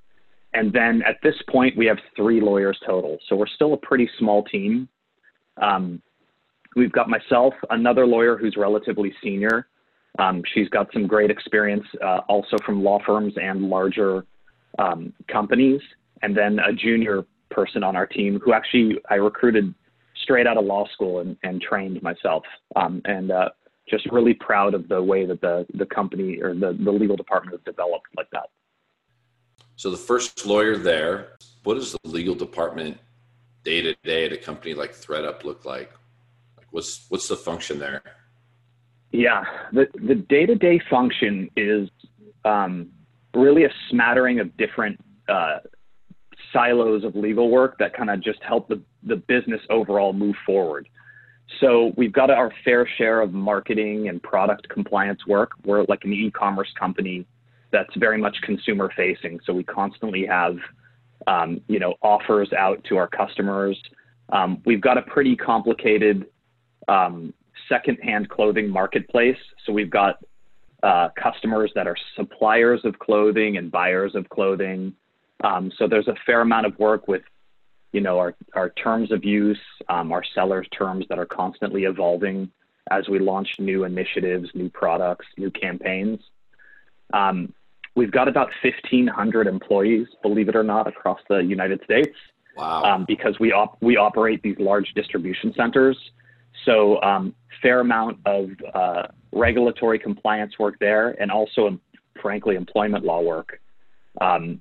And 0.52 0.72
then 0.72 1.02
at 1.02 1.16
this 1.22 1.34
point, 1.50 1.76
we 1.76 1.86
have 1.86 1.98
three 2.14 2.40
lawyers 2.40 2.78
total. 2.86 3.18
So 3.28 3.34
we're 3.34 3.48
still 3.48 3.74
a 3.74 3.76
pretty 3.76 4.08
small 4.18 4.44
team. 4.44 4.88
Um, 5.60 6.00
We've 6.76 6.92
got 6.92 7.08
myself, 7.08 7.54
another 7.70 8.06
lawyer 8.06 8.36
who's 8.36 8.56
relatively 8.56 9.14
senior. 9.22 9.68
Um, 10.18 10.42
she's 10.52 10.68
got 10.68 10.92
some 10.92 11.06
great 11.06 11.30
experience 11.30 11.86
uh, 12.04 12.20
also 12.28 12.56
from 12.64 12.82
law 12.82 12.98
firms 13.04 13.34
and 13.36 13.68
larger 13.68 14.24
um, 14.78 15.12
companies. 15.28 15.80
And 16.22 16.36
then 16.36 16.58
a 16.58 16.72
junior 16.72 17.24
person 17.50 17.82
on 17.84 17.96
our 17.96 18.06
team 18.06 18.40
who 18.44 18.52
actually 18.52 18.98
I 19.10 19.16
recruited 19.16 19.74
straight 20.22 20.46
out 20.46 20.56
of 20.56 20.64
law 20.64 20.86
school 20.92 21.20
and, 21.20 21.36
and 21.42 21.60
trained 21.60 22.02
myself. 22.02 22.44
Um, 22.76 23.02
and 23.04 23.30
uh, 23.30 23.50
just 23.88 24.06
really 24.10 24.34
proud 24.34 24.74
of 24.74 24.88
the 24.88 25.02
way 25.02 25.26
that 25.26 25.40
the, 25.40 25.66
the 25.74 25.86
company 25.86 26.40
or 26.40 26.54
the, 26.54 26.76
the 26.80 26.90
legal 26.90 27.16
department 27.16 27.56
has 27.56 27.64
developed 27.64 28.06
like 28.16 28.30
that. 28.30 28.50
So 29.76 29.90
the 29.90 29.96
first 29.96 30.46
lawyer 30.46 30.76
there, 30.76 31.36
what 31.64 31.74
does 31.74 31.92
the 31.92 31.98
legal 32.08 32.34
department 32.34 32.98
day 33.64 33.82
to 33.82 33.94
day 34.04 34.26
at 34.26 34.32
a 34.32 34.36
company 34.36 34.74
like 34.74 34.92
ThredUp 34.92 35.44
look 35.44 35.64
like? 35.64 35.92
What's 36.74 37.06
what's 37.08 37.28
the 37.28 37.36
function 37.36 37.78
there? 37.78 38.02
Yeah, 39.12 39.44
the 39.72 39.86
the 39.94 40.16
day 40.16 40.44
to 40.44 40.56
day 40.56 40.80
function 40.90 41.48
is 41.56 41.88
um, 42.44 42.88
really 43.32 43.62
a 43.62 43.70
smattering 43.90 44.40
of 44.40 44.56
different 44.56 44.98
uh, 45.28 45.58
silos 46.52 47.04
of 47.04 47.14
legal 47.14 47.48
work 47.48 47.78
that 47.78 47.96
kind 47.96 48.10
of 48.10 48.20
just 48.20 48.42
help 48.42 48.66
the 48.66 48.82
the 49.04 49.14
business 49.14 49.60
overall 49.70 50.12
move 50.12 50.34
forward. 50.44 50.88
So 51.60 51.92
we've 51.96 52.12
got 52.12 52.28
our 52.28 52.52
fair 52.64 52.88
share 52.98 53.20
of 53.20 53.32
marketing 53.32 54.08
and 54.08 54.20
product 54.20 54.68
compliance 54.68 55.24
work. 55.28 55.52
We're 55.64 55.84
like 55.84 56.02
an 56.02 56.12
e-commerce 56.12 56.72
company 56.76 57.24
that's 57.70 57.94
very 57.94 58.18
much 58.18 58.36
consumer 58.42 58.90
facing. 58.96 59.38
So 59.46 59.52
we 59.52 59.62
constantly 59.62 60.26
have, 60.26 60.56
um, 61.28 61.60
you 61.68 61.78
know, 61.78 61.94
offers 62.02 62.52
out 62.52 62.82
to 62.88 62.96
our 62.96 63.06
customers. 63.06 63.80
Um, 64.30 64.60
we've 64.64 64.80
got 64.80 64.98
a 64.98 65.02
pretty 65.02 65.36
complicated 65.36 66.26
um, 66.88 67.32
secondhand 67.68 68.28
clothing 68.28 68.68
marketplace. 68.68 69.38
So 69.64 69.72
we've 69.72 69.90
got 69.90 70.18
uh, 70.82 71.08
customers 71.20 71.72
that 71.74 71.86
are 71.86 71.96
suppliers 72.16 72.80
of 72.84 72.98
clothing 72.98 73.56
and 73.56 73.70
buyers 73.70 74.14
of 74.14 74.28
clothing. 74.28 74.92
Um, 75.42 75.72
so 75.78 75.88
there's 75.88 76.08
a 76.08 76.14
fair 76.26 76.40
amount 76.40 76.66
of 76.66 76.78
work 76.78 77.08
with, 77.08 77.22
you 77.92 78.00
know, 78.00 78.18
our, 78.18 78.34
our 78.54 78.70
terms 78.70 79.10
of 79.12 79.24
use, 79.24 79.58
um, 79.88 80.12
our 80.12 80.22
sellers' 80.34 80.66
terms 80.76 81.06
that 81.08 81.18
are 81.18 81.26
constantly 81.26 81.84
evolving 81.84 82.50
as 82.90 83.08
we 83.08 83.18
launch 83.18 83.48
new 83.58 83.84
initiatives, 83.84 84.50
new 84.54 84.68
products, 84.68 85.26
new 85.38 85.50
campaigns. 85.50 86.20
Um, 87.14 87.54
we've 87.94 88.10
got 88.10 88.28
about 88.28 88.50
1,500 88.62 89.46
employees, 89.46 90.06
believe 90.22 90.48
it 90.48 90.56
or 90.56 90.64
not, 90.64 90.86
across 90.86 91.20
the 91.28 91.38
United 91.38 91.82
States. 91.84 92.16
Wow. 92.56 92.84
Um, 92.84 93.04
because 93.08 93.40
we 93.40 93.52
op- 93.52 93.78
we 93.80 93.96
operate 93.96 94.40
these 94.42 94.54
large 94.60 94.92
distribution 94.94 95.52
centers 95.56 95.96
so 96.64 97.00
um, 97.02 97.34
fair 97.62 97.80
amount 97.80 98.18
of 98.26 98.50
uh, 98.74 99.02
regulatory 99.32 99.98
compliance 99.98 100.58
work 100.58 100.76
there, 100.80 101.10
and 101.20 101.30
also, 101.30 101.78
frankly, 102.20 102.56
employment 102.56 103.04
law 103.04 103.20
work. 103.20 103.60
Um, 104.20 104.60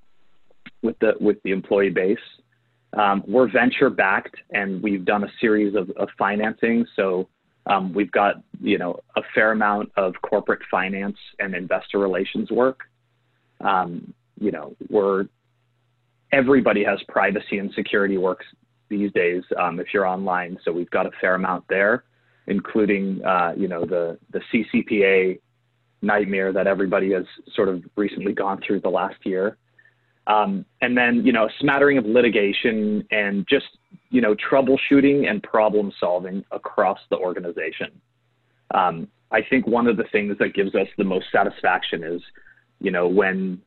with 0.84 1.00
the 1.00 1.14
with 1.20 1.42
the 1.44 1.52
employee 1.52 1.90
base. 1.90 2.18
Um, 2.96 3.24
we're 3.28 3.50
venture 3.52 3.90
backed, 3.90 4.36
and 4.52 4.84
we've 4.84 5.04
done 5.04 5.24
a 5.24 5.32
series 5.42 5.76
of, 5.76 5.90
of 5.92 6.10
financing. 6.18 6.86
So 6.96 7.28
um, 7.66 7.92
we've 7.94 8.12
got 8.12 8.36
you 8.62 8.78
know 8.78 9.00
a 9.16 9.22
fair 9.34 9.52
amount 9.52 9.92
of 9.98 10.14
corporate 10.22 10.62
finance 10.70 11.18
and 11.40 11.56
investor 11.56 11.98
relations 11.98 12.52
work. 12.52 12.82
Um, 13.62 14.14
you 14.40 14.52
know, 14.52 14.76
we're 14.90 15.26
everybody 16.32 16.84
has 16.84 17.00
privacy 17.08 17.58
and 17.58 17.72
security 17.74 18.18
works 18.18 18.46
these 18.90 19.12
days 19.14 19.44
um, 19.58 19.80
if 19.80 19.88
you're 19.94 20.08
online. 20.08 20.58
So 20.64 20.72
we've 20.72 20.90
got 20.90 21.06
a 21.06 21.12
fair 21.22 21.36
amount 21.36 21.66
there, 21.70 22.04
including 22.48 23.24
uh, 23.26 23.54
you 23.56 23.68
know 23.68 23.86
the 23.86 24.18
the 24.32 24.42
CCPA 24.52 25.40
nightmare 26.02 26.52
that 26.54 26.68
everybody 26.68 27.14
has 27.14 27.26
sort 27.56 27.70
of 27.70 27.82
recently 27.96 28.34
gone 28.34 28.62
through 28.66 28.82
the 28.82 28.90
last 28.90 29.18
year. 29.24 29.58
Um, 30.28 30.66
and 30.82 30.98
then, 30.98 31.26
you 31.26 31.34
know, 31.34 31.46
a 31.46 31.50
smattering 31.60 31.98
of 31.98 32.06
litigation 32.06 33.06
and 33.12 33.46
just, 33.50 33.66
you 34.10 34.22
know, 34.22 34.36
troubleshooting 34.36 35.30
and 35.30 35.42
problem 35.44 35.92
solving 36.00 36.46
across 36.52 37.00
the 37.10 37.18
organization. 37.18 38.02
Um, 38.74 39.08
I 39.32 39.42
think 39.42 39.68
one 39.68 39.88
of 39.88 39.98
the 39.98 40.06
things 40.12 40.38
that 40.40 40.54
gives 40.54 40.76
us 40.76 40.88
the 40.98 41.04
most 41.04 41.26
satisfaction 41.32 42.04
is, 42.04 42.22
you 42.80 42.92
know, 42.92 43.08
when 43.08 43.62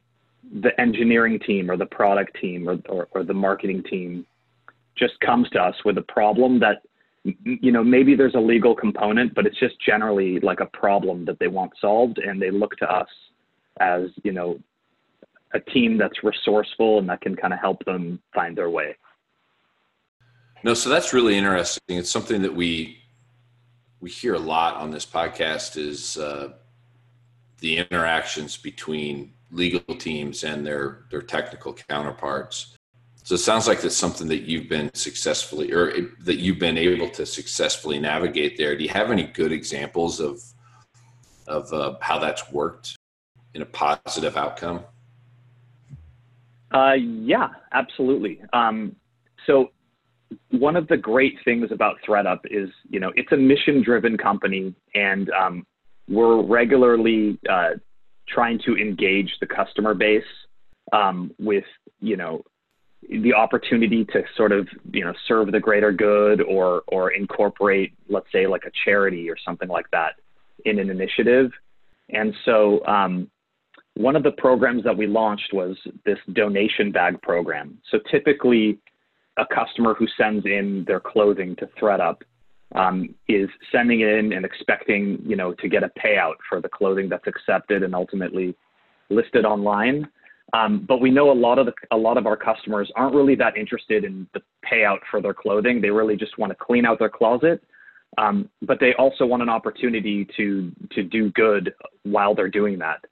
the 0.61 0.79
engineering 0.81 1.39
team 1.41 1.71
or 1.71 1.77
the 1.77 1.87
product 1.87 2.39
team 2.41 2.69
or, 2.69 2.79
or, 2.89 3.09
or 3.11 3.25
the 3.25 3.35
marketing 3.35 3.83
team 3.83 4.27
just 4.99 5.19
comes 5.21 5.49
to 5.51 5.61
us 5.61 5.75
with 5.85 5.99
a 5.99 6.03
problem 6.03 6.61
that, 6.61 6.83
you 7.45 7.73
know, 7.73 7.83
maybe 7.83 8.15
there's 8.15 8.35
a 8.35 8.41
legal 8.41 8.75
component, 8.75 9.35
but 9.35 9.47
it's 9.47 9.59
just 9.59 9.75
generally 9.85 10.41
like 10.41 10.61
a 10.61 10.67
problem 10.67 11.25
that 11.25 11.39
they 11.39 11.49
want 11.49 11.73
solved, 11.81 12.19
and 12.19 12.41
they 12.41 12.51
look 12.51 12.77
to 12.77 12.91
us 12.91 13.09
as, 13.81 14.11
you 14.23 14.33
know, 14.33 14.59
a 15.55 15.61
team 15.61 15.97
that's 15.99 16.23
resourceful 16.23 16.99
and 16.99 17.09
that 17.09 17.21
can 17.21 17.35
kind 17.37 17.53
of 17.53 17.61
help 17.61 17.85
them 17.85 18.21
find 18.35 18.57
their 18.57 18.71
way. 18.71 18.97
No, 20.65 20.75
so 20.75 20.91
that's 20.91 21.13
really 21.13 21.37
interesting. 21.37 21.97
It's 21.97 22.11
something 22.11 22.43
that 22.43 22.55
we 22.55 22.99
we 24.01 24.11
hear 24.11 24.35
a 24.35 24.39
lot 24.39 24.77
on 24.77 24.91
this 24.91 25.07
podcast 25.07 25.77
is 25.77 26.19
uh, 26.19 26.53
the 27.61 27.79
interactions 27.79 28.57
between 28.57 29.33
legal 29.51 29.95
teams 29.97 30.45
and 30.45 30.67
their 30.67 31.05
their 31.11 31.23
technical 31.23 31.73
counterparts. 31.73 32.76
So 33.27 33.35
it 33.35 33.39
sounds 33.39 33.67
like 33.67 33.81
that's 33.81 33.97
something 33.97 34.29
that 34.29 34.43
you've 34.43 34.69
been 34.69 34.89
successfully 34.95 35.73
or 35.73 35.93
that 36.21 36.37
you've 36.37 36.61
been 36.61 36.79
able 36.79 37.11
to 37.11 37.27
successfully 37.27 37.99
navigate 37.99 38.57
there. 38.57 38.77
Do 38.77 38.85
you 38.85 38.91
have 38.91 39.11
any 39.11 39.25
good 39.25 39.51
examples 39.51 40.21
of 40.21 40.41
of 41.49 41.73
uh, 41.73 41.97
how 42.01 42.21
that's 42.21 42.53
worked 42.53 42.97
in 43.55 43.63
a 43.63 43.67
positive 43.67 44.37
outcome? 44.37 44.85
Uh, 46.73 46.93
yeah, 46.93 47.49
absolutely. 47.73 48.43
Um, 48.53 48.95
so 49.45 49.71
one 50.53 50.77
of 50.77 50.87
the 50.87 50.97
great 50.97 51.37
things 51.45 51.73
about 51.73 51.97
ThredUp 52.07 52.43
is, 52.45 52.69
you 52.89 53.01
know, 53.01 53.11
it's 53.17 53.33
a 53.33 53.37
mission-driven 53.37 54.19
company, 54.19 54.73
and 54.95 55.31
um, 55.31 55.67
we're 56.09 56.43
regularly 56.43 57.41
uh, 57.51 57.71
trying 58.29 58.61
to 58.67 58.77
engage 58.77 59.37
the 59.41 59.47
customer 59.47 59.95
base 59.95 60.23
um, 60.93 61.33
with, 61.41 61.65
you 61.99 62.17
know, 62.17 62.45
the 63.09 63.33
opportunity 63.35 64.05
to 64.07 64.23
sort 64.37 64.53
of, 64.53 64.69
you 64.93 65.05
know, 65.05 65.13
serve 65.27 65.53
the 65.53 65.61
greater 65.61 65.93
good 65.93 66.43
or 66.43 66.83
or 66.89 67.11
incorporate, 67.11 67.93
let's 68.09 68.31
say, 68.33 68.47
like 68.47 68.65
a 68.65 68.71
charity 68.85 69.31
or 69.31 69.37
something 69.45 69.69
like 69.69 69.91
that 69.93 70.15
in 70.65 70.79
an 70.79 70.91
initiative. 70.91 71.51
And 72.11 72.35
so, 72.45 72.85
um, 72.87 73.31
one 73.95 74.15
of 74.15 74.23
the 74.23 74.33
programs 74.33 74.85
that 74.85 74.97
we 74.97 75.07
launched 75.07 75.53
was 75.53 75.77
this 76.05 76.19
donation 76.35 76.93
bag 76.93 77.21
program. 77.23 77.79
So 77.91 77.99
typically, 78.11 78.79
a 79.39 79.47
customer 79.47 79.95
who 79.95 80.07
sends 80.19 80.45
in 80.45 80.85
their 80.87 81.01
clothing 81.01 81.57
to 81.57 81.69
ThredUp 81.81 82.17
um, 82.75 83.15
is 83.29 83.49
sending 83.73 84.01
it 84.01 84.09
in 84.09 84.33
and 84.33 84.45
expecting, 84.45 85.19
you 85.25 85.37
know, 85.37 85.55
to 85.55 85.69
get 85.69 85.83
a 85.83 85.91
payout 85.99 86.35
for 86.49 86.61
the 86.61 86.69
clothing 86.69 87.09
that's 87.09 87.27
accepted 87.27 87.83
and 87.83 87.95
ultimately 87.95 88.55
listed 89.09 89.45
online. 89.45 90.07
Um, 90.53 90.85
but 90.87 91.01
we 91.01 91.11
know 91.11 91.31
a 91.31 91.35
lot 91.35 91.59
of 91.59 91.67
the, 91.67 91.73
a 91.91 91.97
lot 91.97 92.17
of 92.17 92.27
our 92.27 92.37
customers 92.37 92.91
aren't 92.95 93.15
really 93.15 93.35
that 93.35 93.57
interested 93.57 94.05
in 94.05 94.29
the 94.33 94.41
payout 94.71 95.01
for 95.11 95.21
their 95.21 95.35
clothing. 95.35 95.81
They 95.81 95.91
really 95.91 96.17
just 96.17 96.39
want 96.39 96.51
to 96.51 96.57
clean 96.57 96.87
out 96.87 96.99
their 96.99 97.09
closet, 97.09 97.63
um, 98.17 98.49
but 98.63 98.79
they 98.79 98.95
also 98.95 99.27
want 99.27 99.43
an 99.43 99.49
opportunity 99.49 100.27
to 100.37 100.73
to 100.93 101.03
do 101.03 101.31
good 101.33 101.75
while 102.05 102.35
they're 102.35 102.49
doing 102.49 102.79
that. 102.79 103.05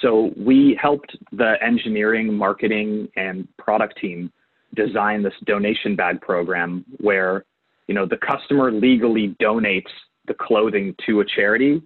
So 0.00 0.32
we 0.36 0.76
helped 0.80 1.16
the 1.30 1.54
engineering, 1.62 2.34
marketing, 2.34 3.08
and 3.16 3.46
product 3.58 3.98
team 4.00 4.32
design 4.74 5.22
this 5.22 5.34
donation 5.44 5.94
bag 5.94 6.20
program 6.20 6.84
where, 6.98 7.44
you 7.86 7.94
know, 7.94 8.06
the 8.06 8.16
customer 8.16 8.72
legally 8.72 9.36
donates 9.40 9.90
the 10.26 10.34
clothing 10.34 10.94
to 11.06 11.20
a 11.20 11.24
charity, 11.24 11.82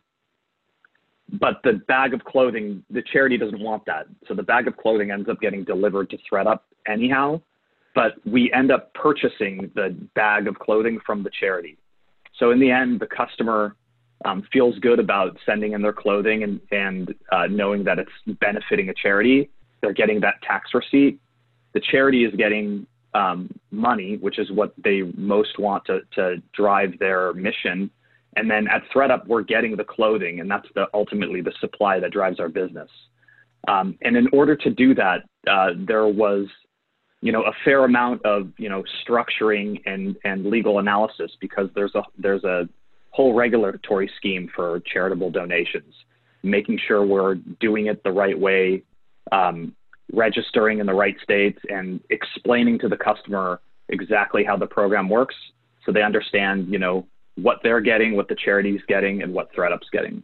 but 1.32 1.60
the 1.64 1.74
bag 1.88 2.14
of 2.14 2.24
clothing, 2.24 2.84
the 2.90 3.02
charity 3.12 3.36
doesn't 3.36 3.60
want 3.60 3.84
that. 3.86 4.06
So 4.28 4.34
the 4.34 4.42
bag 4.42 4.68
of 4.68 4.76
clothing 4.76 5.10
ends 5.10 5.28
up 5.28 5.40
getting 5.40 5.64
delivered 5.64 6.10
to 6.10 6.18
ThredUp 6.30 6.60
anyhow, 6.86 7.40
but 7.94 8.12
we 8.24 8.52
end 8.52 8.70
up 8.70 8.94
purchasing 8.94 9.70
the 9.74 9.96
bag 10.14 10.46
of 10.46 10.58
clothing 10.58 11.00
from 11.04 11.22
the 11.22 11.30
charity. 11.40 11.78
So 12.38 12.50
in 12.50 12.60
the 12.60 12.70
end, 12.70 13.00
the 13.00 13.06
customer 13.06 13.74
um, 14.24 14.46
feels 14.52 14.78
good 14.78 14.98
about 14.98 15.36
sending 15.44 15.72
in 15.72 15.82
their 15.82 15.92
clothing 15.92 16.42
and, 16.42 16.60
and 16.70 17.14
uh, 17.32 17.46
knowing 17.48 17.84
that 17.84 17.98
it's 17.98 18.38
benefiting 18.40 18.88
a 18.88 18.94
charity. 18.94 19.50
They're 19.80 19.92
getting 19.92 20.20
that 20.20 20.34
tax 20.42 20.70
receipt. 20.74 21.18
The 21.74 21.80
charity 21.80 22.24
is 22.24 22.34
getting 22.36 22.86
um, 23.14 23.50
money, 23.70 24.16
which 24.18 24.38
is 24.38 24.50
what 24.50 24.72
they 24.82 25.02
most 25.16 25.58
want 25.58 25.84
to, 25.86 26.00
to 26.14 26.36
drive 26.52 26.98
their 26.98 27.32
mission. 27.34 27.90
And 28.36 28.50
then 28.50 28.68
at 28.68 28.82
ThredUp, 28.94 29.26
we're 29.26 29.42
getting 29.42 29.76
the 29.76 29.84
clothing, 29.84 30.40
and 30.40 30.50
that's 30.50 30.68
the 30.74 30.86
ultimately 30.94 31.40
the 31.40 31.52
supply 31.60 31.98
that 32.00 32.12
drives 32.12 32.38
our 32.38 32.48
business. 32.48 32.90
Um, 33.68 33.98
and 34.02 34.16
in 34.16 34.28
order 34.32 34.54
to 34.56 34.70
do 34.70 34.94
that, 34.94 35.24
uh, 35.50 35.70
there 35.86 36.06
was, 36.06 36.46
you 37.20 37.32
know, 37.32 37.42
a 37.42 37.52
fair 37.64 37.84
amount 37.84 38.24
of 38.24 38.52
you 38.58 38.68
know 38.68 38.84
structuring 39.06 39.80
and 39.86 40.16
and 40.24 40.46
legal 40.46 40.78
analysis 40.78 41.32
because 41.40 41.68
there's 41.74 41.94
a 41.94 42.02
there's 42.18 42.44
a 42.44 42.68
whole 43.10 43.34
regulatory 43.34 44.10
scheme 44.18 44.48
for 44.54 44.80
charitable 44.92 45.30
donations, 45.30 45.94
making 46.42 46.78
sure 46.86 47.04
we're 47.04 47.36
doing 47.60 47.86
it 47.86 48.04
the 48.04 48.12
right 48.12 48.38
way, 48.38 48.82
um, 49.32 49.74
registering 50.12 50.78
in 50.78 50.86
the 50.86 50.94
right 50.94 51.16
states, 51.22 51.58
and 51.70 52.00
explaining 52.10 52.78
to 52.78 52.88
the 52.88 52.96
customer 52.96 53.60
exactly 53.88 54.44
how 54.44 54.56
the 54.56 54.66
program 54.66 55.08
works 55.08 55.34
so 55.86 55.92
they 55.92 56.02
understand, 56.02 56.66
you 56.68 56.78
know, 56.78 57.06
what 57.36 57.60
they're 57.62 57.80
getting, 57.80 58.16
what 58.16 58.28
the 58.28 58.34
charity's 58.34 58.82
getting, 58.88 59.22
and 59.22 59.32
what 59.32 59.52
ThredUp's 59.52 59.90
getting. 59.90 60.22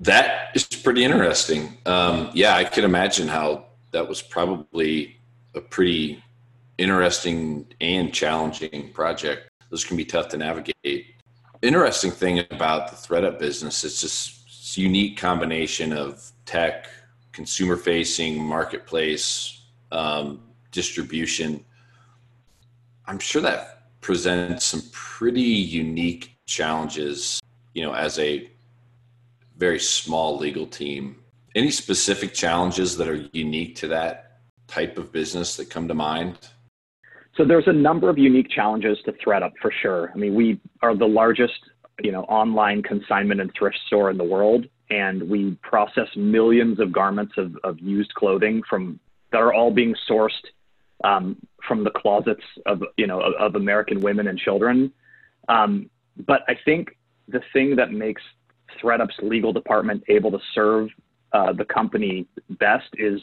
That 0.00 0.50
is 0.54 0.64
pretty 0.64 1.04
interesting. 1.04 1.78
Um, 1.86 2.30
yeah, 2.34 2.56
I 2.56 2.64
can 2.64 2.84
imagine 2.84 3.28
how 3.28 3.66
that 3.92 4.08
was 4.08 4.20
probably 4.20 5.16
a 5.54 5.60
pretty 5.60 6.22
interesting 6.78 7.66
and 7.80 8.12
challenging 8.12 8.90
project. 8.92 9.48
Those 9.70 9.84
can 9.84 9.96
be 9.96 10.04
tough 10.04 10.28
to 10.28 10.36
navigate 10.36 11.14
interesting 11.64 12.10
thing 12.10 12.40
about 12.50 12.90
the 12.90 12.96
ThredUp 12.96 13.38
business 13.38 13.84
it's 13.84 14.00
just 14.00 14.44
this 14.44 14.78
unique 14.78 15.16
combination 15.16 15.92
of 15.92 16.30
tech, 16.44 16.88
consumer 17.32 17.76
facing, 17.76 18.42
marketplace, 18.42 19.62
um, 19.90 20.40
distribution. 20.72 21.64
I'm 23.06 23.18
sure 23.18 23.42
that 23.42 23.83
presents 24.04 24.66
some 24.66 24.82
pretty 24.92 25.40
unique 25.40 26.36
challenges, 26.44 27.40
you 27.72 27.82
know, 27.82 27.94
as 27.94 28.18
a 28.18 28.50
very 29.56 29.80
small 29.80 30.36
legal 30.36 30.66
team. 30.66 31.16
Any 31.54 31.70
specific 31.70 32.34
challenges 32.34 32.98
that 32.98 33.08
are 33.08 33.26
unique 33.32 33.76
to 33.76 33.88
that 33.88 34.40
type 34.68 34.98
of 34.98 35.10
business 35.10 35.56
that 35.56 35.70
come 35.70 35.88
to 35.88 35.94
mind? 35.94 36.38
So 37.34 37.46
there's 37.46 37.66
a 37.66 37.72
number 37.72 38.10
of 38.10 38.18
unique 38.18 38.50
challenges 38.50 38.98
to 39.06 39.12
ThredUp 39.12 39.52
for 39.62 39.72
sure. 39.80 40.12
I 40.14 40.18
mean, 40.18 40.34
we 40.34 40.60
are 40.82 40.94
the 40.94 41.06
largest, 41.06 41.58
you 42.02 42.12
know, 42.12 42.24
online 42.24 42.82
consignment 42.82 43.40
and 43.40 43.50
thrift 43.58 43.78
store 43.86 44.10
in 44.10 44.18
the 44.18 44.24
world, 44.24 44.66
and 44.90 45.22
we 45.30 45.56
process 45.62 46.08
millions 46.14 46.78
of 46.78 46.92
garments 46.92 47.32
of, 47.38 47.56
of 47.64 47.78
used 47.80 48.12
clothing 48.14 48.62
from 48.68 49.00
that 49.32 49.40
are 49.40 49.54
all 49.54 49.70
being 49.70 49.94
sourced 50.08 50.44
um, 51.04 51.36
from 51.68 51.84
the 51.84 51.90
closets 51.90 52.42
of 52.66 52.82
you 52.96 53.06
know 53.06 53.20
of, 53.20 53.34
of 53.38 53.54
American 53.54 54.00
women 54.00 54.26
and 54.26 54.38
children. 54.38 54.92
Um, 55.48 55.90
but 56.26 56.40
I 56.48 56.54
think 56.64 56.96
the 57.28 57.40
thing 57.52 57.76
that 57.76 57.92
makes 57.92 58.22
ThredUp's 58.82 59.14
legal 59.22 59.52
department 59.52 60.02
able 60.08 60.30
to 60.32 60.38
serve 60.54 60.88
uh, 61.32 61.52
the 61.52 61.64
company 61.64 62.26
best 62.58 62.88
is 62.94 63.20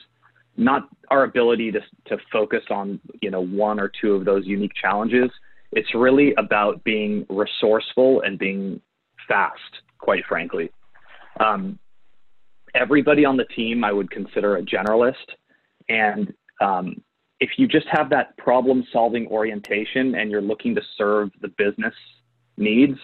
not 0.57 0.87
our 1.09 1.23
ability 1.23 1.71
to, 1.71 1.79
to 2.07 2.17
focus 2.31 2.63
on 2.69 2.99
you 3.21 3.31
know 3.31 3.43
one 3.43 3.79
or 3.79 3.91
two 4.01 4.13
of 4.13 4.23
those 4.23 4.45
unique 4.45 4.73
challenges. 4.79 5.29
It's 5.73 5.93
really 5.95 6.33
about 6.35 6.83
being 6.83 7.25
resourceful 7.29 8.21
and 8.21 8.37
being 8.37 8.81
fast 9.27 9.81
quite 9.97 10.23
frankly. 10.27 10.71
Um, 11.39 11.79
everybody 12.75 13.25
on 13.25 13.37
the 13.37 13.45
team 13.45 13.83
i 13.83 13.91
would 13.91 14.09
consider 14.11 14.57
a 14.57 14.61
generalist. 14.61 15.15
And 15.89 16.33
um, 16.61 17.01
if 17.41 17.49
you 17.57 17.67
just 17.67 17.87
have 17.91 18.09
that 18.11 18.37
problem 18.37 18.85
solving 18.93 19.27
orientation 19.27 20.15
and 20.15 20.29
you're 20.29 20.43
looking 20.43 20.75
to 20.75 20.81
serve 20.95 21.31
the 21.41 21.47
business 21.57 21.93
needs, 22.55 22.97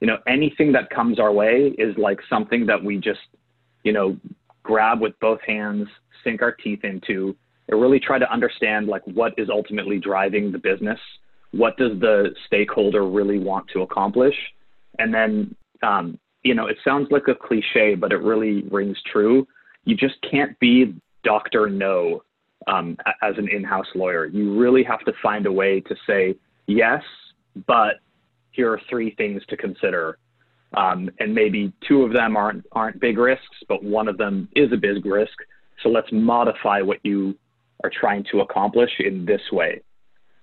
you 0.00 0.08
know, 0.08 0.18
anything 0.26 0.72
that 0.72 0.90
comes 0.90 1.20
our 1.20 1.32
way 1.32 1.72
is 1.78 1.96
like 1.96 2.18
something 2.28 2.66
that 2.66 2.82
we 2.82 2.98
just, 2.98 3.20
you 3.84 3.92
know, 3.92 4.16
grab 4.64 5.00
with 5.00 5.18
both 5.20 5.40
hands, 5.46 5.86
sink 6.24 6.42
our 6.42 6.50
teeth 6.50 6.80
into, 6.82 7.34
and 7.68 7.80
really 7.80 8.00
try 8.00 8.18
to 8.18 8.30
understand 8.30 8.88
like 8.88 9.02
what 9.06 9.32
is 9.38 9.48
ultimately 9.48 9.98
driving 9.98 10.50
the 10.50 10.58
business, 10.58 10.98
what 11.52 11.76
does 11.76 11.92
the 12.00 12.34
stakeholder 12.46 13.06
really 13.08 13.38
want 13.38 13.66
to 13.72 13.82
accomplish, 13.82 14.34
and 14.98 15.14
then, 15.14 15.54
um, 15.82 16.18
you 16.42 16.54
know, 16.54 16.66
it 16.66 16.76
sounds 16.84 17.08
like 17.10 17.28
a 17.28 17.34
cliche, 17.34 17.94
but 17.94 18.12
it 18.12 18.20
really 18.20 18.62
rings 18.70 18.98
true. 19.12 19.46
You 19.84 19.96
just 19.96 20.14
can't 20.28 20.58
be 20.58 20.94
Doctor 21.22 21.68
No 21.68 22.22
um, 22.66 22.96
as 23.22 23.36
an 23.38 23.48
in-house 23.48 23.86
lawyer. 23.94 24.26
You 24.26 24.58
really 24.58 24.82
have 24.84 25.00
to 25.00 25.12
find 25.22 25.46
a 25.46 25.52
way 25.52 25.80
to 25.80 25.96
say 26.06 26.36
yes, 26.66 27.02
but 27.66 28.00
here 28.50 28.72
are 28.72 28.80
three 28.88 29.14
things 29.14 29.42
to 29.48 29.56
consider. 29.56 30.18
Um, 30.76 31.10
and 31.20 31.34
maybe 31.34 31.72
two 31.86 32.02
of 32.02 32.12
them 32.12 32.36
aren't 32.36 32.66
aren't 32.72 33.00
big 33.00 33.18
risks, 33.18 33.56
but 33.68 33.84
one 33.84 34.08
of 34.08 34.18
them 34.18 34.48
is 34.56 34.72
a 34.72 34.76
big 34.76 35.06
risk. 35.06 35.34
So 35.82 35.88
let's 35.88 36.08
modify 36.10 36.82
what 36.82 36.98
you 37.04 37.36
are 37.84 37.90
trying 37.90 38.24
to 38.32 38.40
accomplish 38.40 38.90
in 38.98 39.24
this 39.24 39.40
way. 39.52 39.82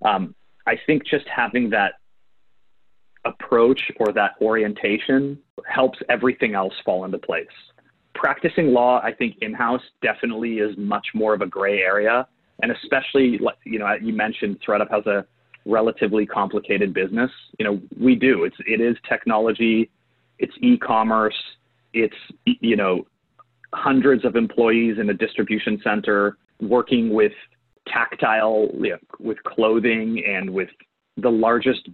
Um, 0.03 0.33
I 0.65 0.75
think 0.85 1.05
just 1.05 1.27
having 1.27 1.69
that 1.71 1.95
approach 3.25 3.91
or 3.99 4.11
that 4.13 4.31
orientation 4.41 5.37
helps 5.65 5.99
everything 6.09 6.55
else 6.55 6.73
fall 6.85 7.05
into 7.05 7.17
place. 7.17 7.45
Practicing 8.15 8.67
law, 8.67 9.01
I 9.03 9.11
think 9.11 9.37
in-house 9.41 9.81
definitely 10.01 10.59
is 10.59 10.75
much 10.77 11.07
more 11.13 11.33
of 11.33 11.41
a 11.41 11.47
gray 11.47 11.79
area, 11.79 12.27
and 12.61 12.71
especially, 12.71 13.39
you 13.65 13.79
know, 13.79 13.93
you 14.01 14.13
mentioned 14.13 14.59
ThredUp 14.65 14.91
has 14.91 15.05
a 15.07 15.25
relatively 15.65 16.25
complicated 16.25 16.93
business. 16.93 17.31
You 17.57 17.65
know, 17.65 17.81
we 17.99 18.15
do. 18.15 18.43
It's 18.43 18.55
it 18.67 18.81
is 18.81 18.95
technology, 19.07 19.89
it's 20.39 20.53
e-commerce, 20.61 21.35
it's 21.93 22.15
you 22.45 22.75
know 22.75 23.05
hundreds 23.73 24.23
of 24.25 24.35
employees 24.35 24.97
in 24.99 25.09
a 25.09 25.13
distribution 25.13 25.81
center 25.83 26.37
working 26.61 27.13
with 27.13 27.31
tactile 27.87 28.69
you 28.75 28.91
know, 28.91 28.97
with 29.19 29.41
clothing 29.43 30.23
and 30.25 30.49
with 30.49 30.69
the 31.17 31.29
largest 31.29 31.89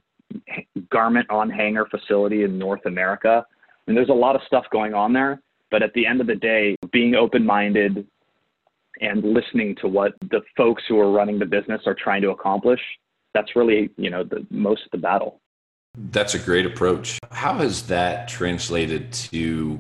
garment 0.92 1.30
on 1.30 1.50
hanger 1.50 1.86
facility 1.86 2.44
in 2.44 2.58
North 2.58 2.86
America. 2.86 3.44
And 3.88 3.98
there's 3.98 4.10
a 4.10 4.14
lot 4.14 4.36
of 4.36 4.42
stuff 4.46 4.66
going 4.72 4.94
on 4.94 5.14
there. 5.14 5.42
But 5.72 5.84
at 5.84 5.94
the 5.94 6.06
end 6.06 6.22
of 6.22 6.28
the 6.28 6.36
day, 6.36 6.76
being 6.92 7.16
open 7.16 7.46
minded 7.46 8.08
and 9.02 9.24
listening 9.24 9.76
to 9.82 9.88
what 9.88 10.14
the 10.30 10.42
folks 10.58 10.84
who 10.88 11.00
are 11.00 11.12
running 11.12 11.40
the 11.40 11.46
business 11.46 11.82
are 11.86 11.96
trying 11.96 12.22
to 12.24 12.32
accomplish 12.32 12.82
that's 13.34 13.56
really 13.56 13.90
you 13.98 14.10
know 14.10 14.24
the 14.24 14.46
most 14.50 14.86
of 14.86 14.92
the 14.92 14.98
battle. 14.98 15.40
That's 16.12 16.34
a 16.34 16.40
great 16.40 16.66
approach. 16.66 17.20
How 17.32 17.56
has 17.56 17.88
that 17.88 18.28
translated 18.28 19.12
to 19.14 19.80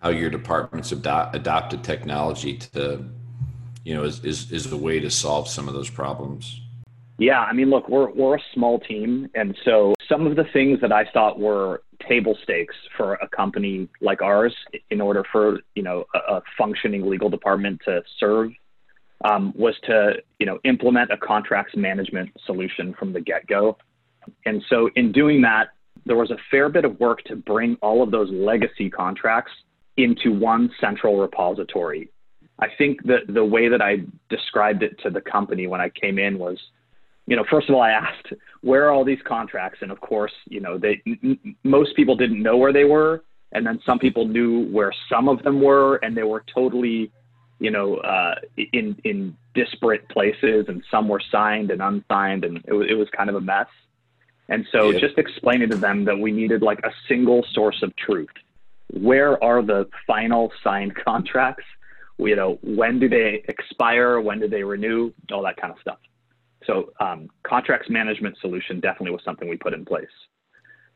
how 0.00 0.10
your 0.10 0.30
departments 0.30 0.92
adopt, 0.92 1.36
adopted 1.36 1.84
technology 1.84 2.56
to 2.58 3.04
you 3.84 3.94
know 3.94 4.04
is, 4.04 4.24
is 4.24 4.50
is 4.52 4.70
a 4.72 4.76
way 4.76 5.00
to 5.00 5.10
solve 5.10 5.48
some 5.48 5.68
of 5.68 5.74
those 5.74 5.90
problems? 5.90 6.60
Yeah 7.18 7.40
i 7.40 7.52
mean 7.52 7.68
look 7.68 7.86
we're 7.88 8.10
we're 8.10 8.36
a 8.36 8.42
small 8.54 8.80
team 8.80 9.28
and 9.34 9.54
so 9.62 9.94
some 10.08 10.26
of 10.26 10.36
the 10.36 10.44
things 10.54 10.80
that 10.80 10.90
i 10.90 11.04
thought 11.04 11.38
were 11.38 11.82
table 12.08 12.36
stakes 12.42 12.74
for 12.96 13.14
a 13.14 13.28
company 13.28 13.88
like 14.00 14.22
ours 14.22 14.54
in 14.90 15.00
order 15.00 15.24
for 15.32 15.60
you 15.74 15.82
know 15.82 16.04
a, 16.14 16.34
a 16.34 16.42
functioning 16.56 17.08
legal 17.08 17.28
department 17.28 17.80
to 17.84 18.02
serve 18.18 18.50
um, 19.24 19.52
was 19.56 19.74
to 19.84 20.14
you 20.38 20.46
know 20.46 20.58
implement 20.64 21.10
a 21.10 21.16
contracts 21.16 21.76
management 21.76 22.30
solution 22.46 22.94
from 22.98 23.12
the 23.12 23.20
get-go. 23.20 23.76
And 24.44 24.62
so 24.68 24.90
in 24.96 25.12
doing 25.12 25.40
that, 25.42 25.68
there 26.06 26.16
was 26.16 26.30
a 26.30 26.36
fair 26.50 26.68
bit 26.68 26.84
of 26.84 26.98
work 27.00 27.22
to 27.24 27.36
bring 27.36 27.76
all 27.82 28.02
of 28.02 28.10
those 28.10 28.30
legacy 28.30 28.90
contracts 28.90 29.52
into 29.96 30.32
one 30.32 30.70
central 30.80 31.18
repository. 31.18 32.10
I 32.58 32.68
think 32.76 33.02
that 33.04 33.20
the 33.28 33.44
way 33.44 33.68
that 33.68 33.80
I 33.80 33.98
described 34.28 34.82
it 34.82 34.98
to 35.02 35.10
the 35.10 35.20
company 35.20 35.66
when 35.66 35.80
I 35.80 35.88
came 35.88 36.18
in 36.18 36.38
was, 36.38 36.58
you 37.26 37.36
know, 37.36 37.44
first 37.50 37.68
of 37.68 37.74
all, 37.74 37.82
I 37.82 37.90
asked 37.90 38.32
where 38.62 38.86
are 38.86 38.90
all 38.90 39.04
these 39.04 39.22
contracts, 39.26 39.78
and 39.82 39.90
of 39.90 40.00
course, 40.00 40.32
you 40.46 40.60
know, 40.60 40.78
they 40.78 41.02
m- 41.06 41.56
most 41.64 41.94
people 41.96 42.16
didn't 42.16 42.42
know 42.42 42.56
where 42.56 42.72
they 42.72 42.84
were, 42.84 43.24
and 43.52 43.66
then 43.66 43.80
some 43.86 43.98
people 43.98 44.26
knew 44.26 44.66
where 44.70 44.92
some 45.08 45.28
of 45.28 45.42
them 45.42 45.60
were, 45.62 45.96
and 45.96 46.16
they 46.16 46.22
were 46.22 46.44
totally 46.52 47.12
you 47.60 47.70
know, 47.70 47.96
uh, 47.98 48.34
in 48.72 48.96
in 49.04 49.36
disparate 49.54 50.08
places, 50.08 50.64
and 50.68 50.82
some 50.90 51.08
were 51.08 51.20
signed 51.30 51.70
and 51.70 51.82
unsigned, 51.82 52.44
and 52.44 52.56
it, 52.56 52.72
it 52.72 52.94
was 52.94 53.06
kind 53.16 53.28
of 53.28 53.36
a 53.36 53.40
mess. 53.40 53.66
And 54.48 54.66
so, 54.72 54.92
just 54.92 55.18
explaining 55.18 55.68
to 55.70 55.76
them 55.76 56.04
that 56.06 56.18
we 56.18 56.32
needed 56.32 56.62
like 56.62 56.80
a 56.80 56.90
single 57.06 57.44
source 57.52 57.82
of 57.82 57.94
truth. 57.96 58.30
Where 58.92 59.42
are 59.44 59.62
the 59.62 59.88
final 60.06 60.50
signed 60.64 60.96
contracts? 61.04 61.64
You 62.18 62.34
know, 62.34 62.58
when 62.62 62.98
do 62.98 63.08
they 63.08 63.44
expire? 63.46 64.20
When 64.20 64.40
do 64.40 64.48
they 64.48 64.64
renew? 64.64 65.12
All 65.30 65.42
that 65.42 65.56
kind 65.58 65.72
of 65.72 65.78
stuff. 65.80 65.98
So, 66.70 66.92
um, 67.00 67.28
contracts 67.42 67.90
management 67.90 68.36
solution 68.40 68.78
definitely 68.80 69.10
was 69.10 69.22
something 69.24 69.48
we 69.48 69.56
put 69.56 69.74
in 69.74 69.84
place. 69.84 70.06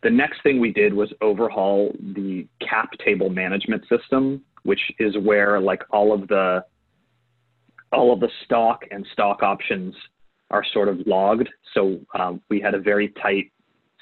The 0.03 0.11
next 0.11 0.43
thing 0.43 0.61
we 0.61 0.73
did 0.73 0.95
was 0.95 1.13
overhaul 1.21 1.93
the 2.15 2.47
cap 2.61 2.91
table 3.05 3.29
management 3.31 3.83
system 3.89 4.43
which 4.65 4.81
is 4.99 5.17
where 5.19 5.61
like 5.61 5.83
all 5.91 6.13
of 6.13 6.27
the 6.29 6.65
all 7.93 8.13
of 8.13 8.19
the 8.19 8.29
stock 8.45 8.83
and 8.91 9.07
stock 9.13 9.43
options 9.43 9.95
are 10.51 10.65
sort 10.73 10.89
of 10.89 10.99
logged. 11.07 11.49
So 11.75 12.01
um, 12.19 12.41
we 12.51 12.61
had 12.61 12.75
a 12.75 12.81
very 12.81 13.15
tight 13.23 13.53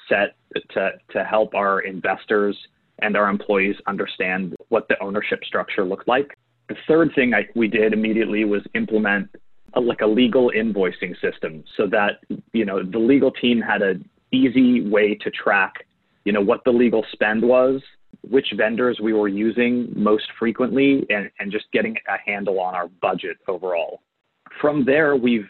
set 0.09 0.35
to 0.71 0.91
to 1.11 1.23
help 1.23 1.53
our 1.53 1.81
investors 1.81 2.57
and 3.01 3.15
our 3.15 3.29
employees 3.29 3.75
understand 3.87 4.55
what 4.69 4.87
the 4.87 5.01
ownership 5.01 5.43
structure 5.43 5.85
looked 5.85 6.07
like. 6.07 6.35
The 6.69 6.75
third 6.87 7.11
thing 7.13 7.33
I, 7.33 7.45
we 7.55 7.67
did 7.67 7.93
immediately 7.93 8.45
was 8.45 8.61
implement 8.73 9.29
a, 9.75 9.79
like 9.81 10.01
a 10.01 10.07
legal 10.07 10.51
invoicing 10.55 11.13
system 11.21 11.63
so 11.77 11.87
that 11.87 12.19
you 12.53 12.65
know 12.65 12.83
the 12.83 12.99
legal 12.99 13.31
team 13.31 13.61
had 13.61 13.81
an 13.81 14.07
easy 14.31 14.87
way 14.87 15.15
to 15.15 15.29
track 15.29 15.85
you 16.25 16.31
know 16.31 16.41
what 16.41 16.63
the 16.63 16.71
legal 16.71 17.05
spend 17.11 17.41
was 17.41 17.81
which 18.21 18.47
vendors 18.55 18.99
we 19.01 19.13
were 19.13 19.27
using 19.27 19.91
most 19.95 20.25
frequently 20.39 21.05
and, 21.09 21.29
and 21.39 21.51
just 21.51 21.65
getting 21.73 21.95
a 22.07 22.17
handle 22.25 22.59
on 22.59 22.73
our 22.73 22.87
budget 22.87 23.37
overall. 23.47 24.01
From 24.61 24.85
there, 24.85 25.15
we've 25.15 25.47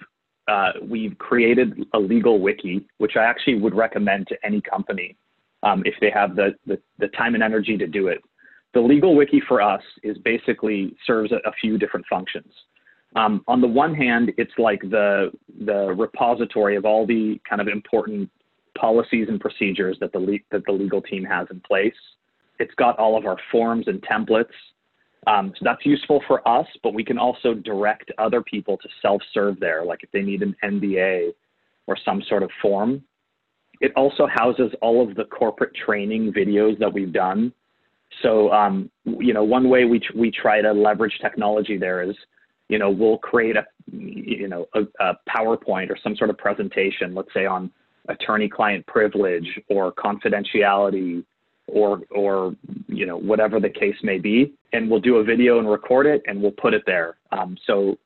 uh, 0.50 0.74
we've 0.82 1.18
created 1.20 1.86
a 1.94 2.00
legal 2.00 2.42
wiki, 2.42 2.86
which 2.98 3.14
I 3.16 3.24
actually 3.24 3.60
would 3.60 3.74
recommend 3.74 4.28
to 4.28 4.36
any 4.44 4.60
company 4.60 5.16
um, 5.62 5.84
if 5.86 5.94
they 6.02 6.12
have 6.12 6.36
the, 6.36 6.54
the, 6.66 6.78
the 7.00 7.08
time 7.10 7.34
and 7.34 7.42
energy 7.42 7.78
to 7.78 7.88
do 7.88 8.08
it. 8.08 8.20
The 8.74 8.82
legal 8.82 9.16
wiki 9.16 9.42
for 9.48 9.62
us 9.62 9.82
is 10.04 10.18
basically 10.18 10.98
serves 11.08 11.32
a, 11.32 11.36
a 11.48 11.54
few 11.62 11.78
different 11.78 12.06
functions. 12.10 12.52
Um, 13.16 13.44
on 13.48 13.62
the 13.62 13.68
one 13.68 13.94
hand, 13.94 14.32
it's 14.38 14.54
like 14.58 14.82
the 14.82 15.32
the 15.66 15.94
repository 15.96 16.76
of 16.76 16.86
all 16.86 17.06
the 17.06 17.40
kind 17.48 17.62
of 17.62 17.68
important 17.68 18.30
policies 18.78 19.28
and 19.30 19.40
procedures 19.40 19.98
that 20.00 20.12
the 20.12 20.20
le- 20.20 20.40
that 20.52 20.66
the 20.66 20.72
legal 20.72 21.02
team 21.02 21.24
has 21.24 21.48
in 21.52 21.60
place. 21.62 21.94
It's 22.60 22.74
got 22.76 22.98
all 22.98 23.18
of 23.18 23.26
our 23.26 23.38
forms 23.52 23.88
and 23.88 24.02
templates. 24.02 24.54
Um, 25.26 25.54
so 25.56 25.62
that's 25.64 25.86
useful 25.86 26.22
for 26.28 26.46
us, 26.48 26.68
but 26.82 26.94
we 26.94 27.04
can 27.04 27.18
also 27.18 27.54
direct 27.54 28.12
other 28.18 28.42
people 28.42 28.78
to 28.78 28.90
self-serve 29.02 29.60
there, 29.60 29.86
like 29.86 30.00
if 30.04 30.12
they 30.12 30.22
need 30.22 30.42
an 30.42 30.56
NDA 30.64 31.32
or 31.88 31.98
some 32.04 32.22
sort 32.28 32.44
of 32.44 32.50
form. 32.62 33.04
It 33.80 33.94
also 33.96 34.28
houses 34.28 34.72
all 34.82 35.08
of 35.08 35.16
the 35.16 35.24
corporate 35.26 35.74
training 35.76 36.34
videos 36.34 36.78
that 36.80 36.94
we've 36.94 37.14
done. 37.14 37.54
So, 38.22 38.52
um, 38.52 38.90
you 39.06 39.34
know, 39.34 39.44
one 39.44 39.70
way 39.70 39.86
we, 39.86 40.02
we 40.16 40.30
try 40.30 40.62
to 40.62 40.72
leverage 40.72 41.18
technology 41.22 41.78
there 41.78 42.04
is, 42.04 42.16
you 42.74 42.80
know, 42.80 42.90
we'll 42.90 43.20
create 43.20 43.56
a, 43.56 43.64
you 43.92 44.48
know, 44.48 44.66
a, 44.74 44.82
a 45.00 45.14
PowerPoint 45.30 45.92
or 45.92 45.98
some 46.04 46.16
sort 46.16 46.32
of 46.32 46.40
presentation, 46.40 47.14
let's 47.14 47.32
say 47.32 47.46
on 47.46 47.72
attorney-client 48.10 48.84
privilege 48.88 49.48
or 49.70 49.94
confidentiality 49.94 51.24
or 51.68 52.02
or 52.10 52.56
you 52.88 53.06
know 53.06 53.16
whatever 53.16 53.60
the 53.60 53.70
case 53.70 53.96
may 54.02 54.18
be 54.18 54.54
and 54.74 54.90
we'll 54.90 55.00
do 55.00 55.18
a 55.18 55.24
video 55.24 55.60
and 55.60 55.70
record 55.70 56.06
it 56.08 56.22
and 56.26 56.42
we'll 56.42 56.52
put 56.52 56.74
it 56.74 56.82
there. 56.88 57.16
Um, 57.32 57.56
so 57.68 57.98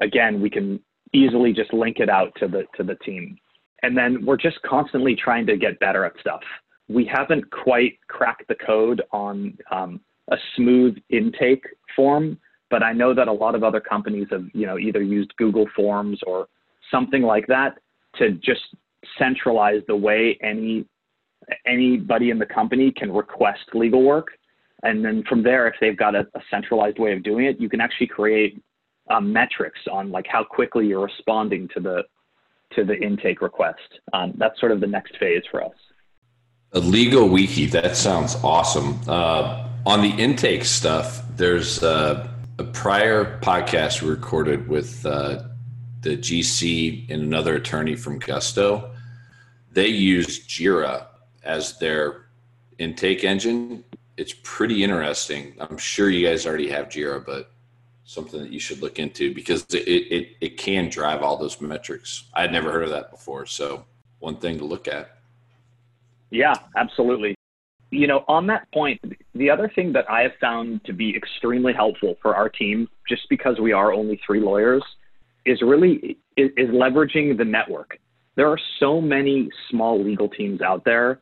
again 0.00 0.40
we 0.40 0.48
can 0.48 0.80
easily 1.12 1.52
just 1.52 1.72
link 1.74 1.98
it 2.00 2.08
out 2.08 2.32
to 2.40 2.48
the 2.48 2.64
to 2.76 2.82
the 2.82 2.96
team. 2.96 3.36
And 3.82 3.96
then 3.96 4.24
we're 4.24 4.38
just 4.38 4.60
constantly 4.62 5.14
trying 5.14 5.46
to 5.46 5.56
get 5.58 5.78
better 5.78 6.06
at 6.06 6.14
stuff. 6.20 6.40
We 6.88 7.04
haven't 7.04 7.44
quite 7.50 7.98
cracked 8.08 8.48
the 8.48 8.56
code 8.56 9.02
on 9.12 9.56
um, 9.70 10.00
a 10.32 10.36
smooth 10.56 10.96
intake 11.10 11.64
form 11.94 12.38
but 12.70 12.82
i 12.82 12.92
know 12.92 13.14
that 13.14 13.28
a 13.28 13.32
lot 13.32 13.54
of 13.54 13.62
other 13.62 13.80
companies 13.80 14.26
have 14.30 14.44
you 14.52 14.66
know 14.66 14.78
either 14.78 15.02
used 15.02 15.34
google 15.36 15.66
forms 15.74 16.20
or 16.26 16.48
something 16.90 17.22
like 17.22 17.46
that 17.46 17.78
to 18.16 18.32
just 18.32 18.62
centralize 19.18 19.82
the 19.86 19.96
way 19.96 20.38
any 20.42 20.86
anybody 21.66 22.30
in 22.30 22.38
the 22.38 22.46
company 22.46 22.90
can 22.90 23.12
request 23.12 23.60
legal 23.74 24.02
work. 24.02 24.28
And 24.82 25.04
then 25.04 25.22
from 25.28 25.42
there, 25.42 25.66
if 25.68 25.74
they've 25.80 25.96
got 25.96 26.14
a, 26.14 26.26
a, 26.34 26.40
centralized 26.50 26.98
way 26.98 27.12
of 27.12 27.22
doing 27.22 27.46
it, 27.46 27.60
you 27.60 27.68
can 27.68 27.80
actually 27.80 28.08
create 28.08 28.60
um, 29.10 29.32
metrics 29.32 29.80
on 29.90 30.10
like 30.10 30.26
how 30.28 30.44
quickly 30.44 30.86
you're 30.86 31.04
responding 31.04 31.68
to 31.74 31.80
the 31.80 32.02
to 32.74 32.84
the 32.84 32.94
intake 32.94 33.40
request. 33.40 34.00
Um, 34.12 34.34
that's 34.36 34.58
sort 34.58 34.72
of 34.72 34.80
the 34.80 34.86
next 34.86 35.16
phase 35.18 35.42
for 35.50 35.62
us. 35.62 35.74
A 36.72 36.80
legal 36.80 37.28
wiki. 37.28 37.66
That 37.66 37.96
sounds 37.96 38.36
awesome. 38.42 38.98
Uh, 39.06 39.68
on 39.86 40.02
the 40.02 40.10
intake 40.10 40.64
stuff, 40.64 41.22
there's 41.36 41.82
uh, 41.82 42.28
a 42.58 42.64
prior 42.64 43.38
podcast 43.40 44.00
we 44.00 44.08
recorded 44.08 44.66
with 44.66 45.04
uh, 45.04 45.42
the 46.00 46.16
GC 46.16 47.10
and 47.10 47.22
another 47.22 47.56
attorney 47.56 47.94
from 47.94 48.18
Gusto. 48.18 48.92
They 49.72 49.88
use 49.88 50.46
Jira 50.46 51.06
as 51.42 51.78
their 51.78 52.28
intake 52.78 53.24
engine. 53.24 53.84
It's 54.16 54.34
pretty 54.42 54.82
interesting. 54.82 55.54
I'm 55.60 55.76
sure 55.76 56.08
you 56.08 56.26
guys 56.26 56.46
already 56.46 56.70
have 56.70 56.88
Jira, 56.88 57.24
but 57.24 57.50
something 58.04 58.40
that 58.40 58.52
you 58.52 58.60
should 58.60 58.80
look 58.80 58.98
into 58.98 59.34
because 59.34 59.66
it, 59.74 59.86
it, 59.86 60.28
it 60.40 60.56
can 60.56 60.88
drive 60.88 61.22
all 61.22 61.36
those 61.36 61.60
metrics. 61.60 62.24
I 62.32 62.42
had 62.42 62.52
never 62.52 62.72
heard 62.72 62.84
of 62.84 62.90
that 62.90 63.10
before. 63.10 63.44
So 63.44 63.84
one 64.20 64.36
thing 64.36 64.56
to 64.58 64.64
look 64.64 64.88
at. 64.88 65.18
Yeah, 66.30 66.54
absolutely. 66.74 67.36
You 67.96 68.06
know, 68.06 68.24
on 68.28 68.46
that 68.48 68.70
point, 68.72 69.00
the 69.34 69.48
other 69.48 69.72
thing 69.74 69.90
that 69.94 70.04
I 70.10 70.20
have 70.20 70.32
found 70.38 70.84
to 70.84 70.92
be 70.92 71.16
extremely 71.16 71.72
helpful 71.72 72.16
for 72.20 72.36
our 72.36 72.50
team, 72.50 72.88
just 73.08 73.22
because 73.30 73.58
we 73.58 73.72
are 73.72 73.90
only 73.90 74.20
three 74.26 74.38
lawyers, 74.40 74.84
is 75.46 75.62
really 75.62 76.18
is, 76.36 76.50
is 76.58 76.68
leveraging 76.68 77.38
the 77.38 77.44
network. 77.44 77.98
There 78.34 78.50
are 78.50 78.58
so 78.80 79.00
many 79.00 79.48
small 79.70 80.02
legal 80.02 80.28
teams 80.28 80.60
out 80.60 80.84
there, 80.84 81.20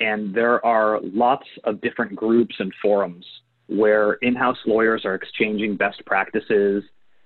and 0.00 0.34
there 0.34 0.64
are 0.64 0.98
lots 1.02 1.46
of 1.64 1.82
different 1.82 2.16
groups 2.16 2.54
and 2.58 2.72
forums 2.80 3.26
where 3.66 4.14
in-house 4.14 4.58
lawyers 4.66 5.04
are 5.04 5.14
exchanging 5.14 5.76
best 5.76 6.04
practices 6.06 6.84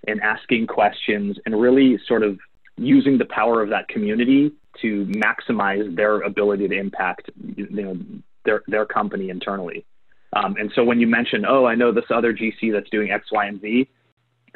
and 0.08 0.20
asking 0.22 0.66
questions 0.66 1.36
and 1.46 1.60
really 1.60 2.00
sort 2.08 2.24
of 2.24 2.36
using 2.76 3.16
the 3.16 3.26
power 3.26 3.62
of 3.62 3.70
that 3.70 3.86
community 3.88 4.50
to 4.80 5.06
maximize 5.06 5.94
their 5.94 6.20
ability 6.22 6.66
to 6.68 6.76
impact 6.76 7.30
you 7.56 7.68
know 7.70 7.96
their 8.48 8.62
their 8.66 8.86
company 8.86 9.30
internally. 9.30 9.84
Um, 10.32 10.56
and 10.58 10.70
so 10.74 10.84
when 10.84 11.00
you 11.00 11.06
mention, 11.06 11.44
oh, 11.46 11.64
I 11.64 11.74
know 11.74 11.90
this 11.92 12.10
other 12.10 12.32
GC 12.34 12.72
that's 12.72 12.90
doing 12.90 13.10
X, 13.10 13.26
Y, 13.32 13.46
and 13.46 13.60
Z, 13.60 13.88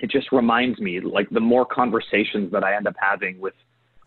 it 0.00 0.10
just 0.10 0.30
reminds 0.30 0.78
me 0.78 1.00
like 1.00 1.28
the 1.30 1.40
more 1.40 1.64
conversations 1.64 2.52
that 2.52 2.62
I 2.62 2.76
end 2.76 2.86
up 2.86 2.96
having 2.98 3.40
with 3.40 3.54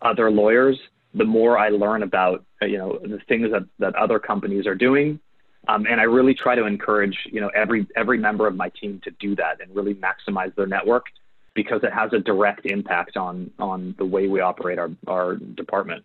other 0.02 0.30
lawyers, 0.30 0.78
the 1.14 1.24
more 1.24 1.58
I 1.58 1.68
learn 1.70 2.02
about 2.02 2.44
you 2.62 2.78
know 2.78 2.98
the 3.02 3.20
things 3.28 3.50
that 3.52 3.64
that 3.78 3.94
other 3.96 4.18
companies 4.18 4.66
are 4.66 4.78
doing 4.88 5.20
um, 5.68 5.86
and 5.86 6.00
I 6.00 6.04
really 6.04 6.34
try 6.34 6.54
to 6.54 6.64
encourage, 6.64 7.16
you 7.26 7.40
know, 7.40 7.48
every 7.48 7.86
every 7.96 8.18
member 8.18 8.46
of 8.46 8.54
my 8.54 8.70
team 8.80 9.00
to 9.04 9.10
do 9.18 9.34
that 9.36 9.60
and 9.60 9.74
really 9.74 9.94
maximize 9.94 10.54
their 10.54 10.66
network 10.66 11.06
because 11.54 11.80
it 11.82 11.92
has 11.92 12.12
a 12.12 12.18
direct 12.18 12.66
impact 12.66 13.16
on 13.16 13.50
on 13.58 13.94
the 13.98 14.04
way 14.04 14.28
we 14.28 14.40
operate 14.40 14.78
our 14.78 14.90
our 15.08 15.36
department. 15.36 16.04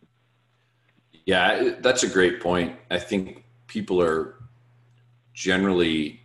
Yeah, 1.25 1.75
that's 1.79 2.01
a 2.01 2.09
great 2.09 2.41
point. 2.41 2.75
I 2.89 2.97
think 2.97 3.43
people 3.71 4.01
are 4.01 4.35
generally 5.33 6.19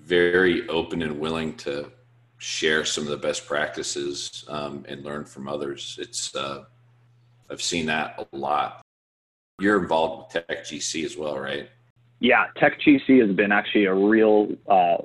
very 0.00 0.66
open 0.68 1.02
and 1.02 1.18
willing 1.18 1.54
to 1.56 1.90
share 2.38 2.84
some 2.84 3.02
of 3.02 3.10
the 3.10 3.16
best 3.16 3.46
practices 3.48 4.44
um, 4.46 4.84
and 4.88 5.04
learn 5.04 5.24
from 5.24 5.48
others. 5.48 5.98
It's 6.00 6.34
uh, 6.36 6.64
I've 7.50 7.60
seen 7.60 7.86
that 7.86 8.28
a 8.32 8.36
lot. 8.36 8.80
You're 9.58 9.82
involved 9.82 10.34
with 10.34 10.46
Tech 10.46 10.64
GC 10.64 11.04
as 11.04 11.16
well, 11.16 11.36
right? 11.36 11.68
Yeah, 12.20 12.46
TechGC 12.56 13.26
has 13.26 13.34
been 13.34 13.50
actually 13.50 13.86
a 13.86 13.94
real, 13.94 14.48
uh, 14.68 14.98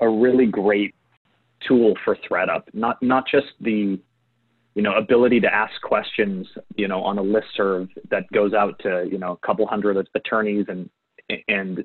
a 0.00 0.08
really 0.08 0.46
great 0.46 0.94
tool 1.66 1.96
for 2.04 2.14
ThredUp. 2.16 2.62
Not 2.72 3.02
not 3.02 3.26
just 3.28 3.48
the, 3.60 3.98
you 4.78 4.84
know, 4.84 4.94
ability 4.94 5.40
to 5.40 5.52
ask 5.52 5.72
questions, 5.82 6.46
you 6.76 6.86
know, 6.86 7.02
on 7.02 7.18
a 7.18 7.22
list 7.22 7.48
serve 7.56 7.88
that 8.10 8.30
goes 8.30 8.54
out 8.54 8.78
to 8.84 9.08
you 9.10 9.18
know 9.18 9.32
a 9.32 9.36
couple 9.44 9.66
hundred 9.66 10.08
attorneys 10.14 10.66
and 10.68 10.88
and 11.48 11.82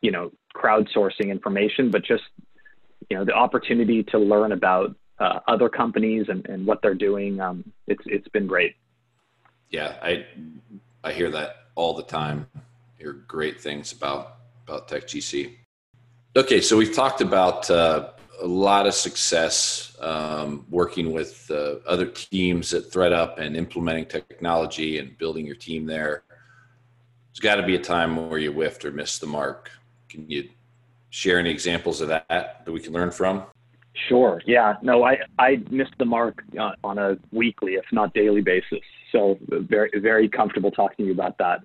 you 0.00 0.10
know 0.10 0.32
crowdsourcing 0.56 1.28
information, 1.28 1.90
but 1.90 2.02
just 2.02 2.22
you 3.10 3.18
know 3.18 3.26
the 3.26 3.34
opportunity 3.34 4.02
to 4.04 4.18
learn 4.18 4.52
about 4.52 4.96
uh, 5.18 5.40
other 5.46 5.68
companies 5.68 6.24
and, 6.30 6.48
and 6.48 6.64
what 6.64 6.80
they're 6.80 6.94
doing. 6.94 7.38
Um, 7.38 7.70
it's 7.86 8.02
it's 8.06 8.28
been 8.28 8.46
great. 8.46 8.76
Yeah, 9.68 9.96
I 10.00 10.24
I 11.04 11.12
hear 11.12 11.30
that 11.32 11.66
all 11.74 11.92
the 11.94 12.02
time 12.02 12.46
hear 12.96 13.12
great 13.12 13.60
things 13.60 13.92
about 13.92 14.36
about 14.66 14.88
Tech 14.88 15.06
GC. 15.06 15.54
Okay, 16.34 16.62
so 16.62 16.78
we've 16.78 16.94
talked 16.94 17.20
about 17.20 17.70
uh, 17.70 18.08
a 18.42 18.46
lot 18.46 18.86
of 18.86 18.94
success 18.94 19.96
um, 20.00 20.66
working 20.68 21.12
with 21.12 21.50
uh, 21.50 21.76
other 21.86 22.06
teams 22.06 22.74
at 22.74 22.84
ThredUp 22.84 23.38
and 23.38 23.56
implementing 23.56 24.06
technology 24.06 24.98
and 24.98 25.16
building 25.18 25.46
your 25.46 25.54
team 25.54 25.86
there. 25.86 26.24
There's 27.30 27.40
got 27.40 27.56
to 27.56 27.66
be 27.66 27.76
a 27.76 27.80
time 27.80 28.28
where 28.28 28.38
you 28.38 28.52
whiffed 28.52 28.84
or 28.84 28.90
missed 28.90 29.20
the 29.20 29.26
mark. 29.26 29.70
Can 30.08 30.28
you 30.28 30.50
share 31.10 31.38
any 31.38 31.50
examples 31.50 32.00
of 32.00 32.08
that 32.08 32.26
that 32.28 32.72
we 32.72 32.80
can 32.80 32.92
learn 32.92 33.10
from? 33.10 33.44
Sure. 34.08 34.42
Yeah. 34.46 34.74
No, 34.82 35.04
I, 35.04 35.18
I 35.38 35.62
missed 35.70 35.94
the 35.98 36.04
mark 36.04 36.42
uh, 36.58 36.72
on 36.82 36.98
a 36.98 37.16
weekly, 37.30 37.74
if 37.74 37.84
not 37.92 38.12
daily 38.14 38.40
basis. 38.40 38.80
So 39.12 39.38
very, 39.48 39.90
very 39.96 40.28
comfortable 40.28 40.70
talking 40.70 41.04
to 41.04 41.06
you 41.06 41.12
about 41.12 41.38
that 41.38 41.60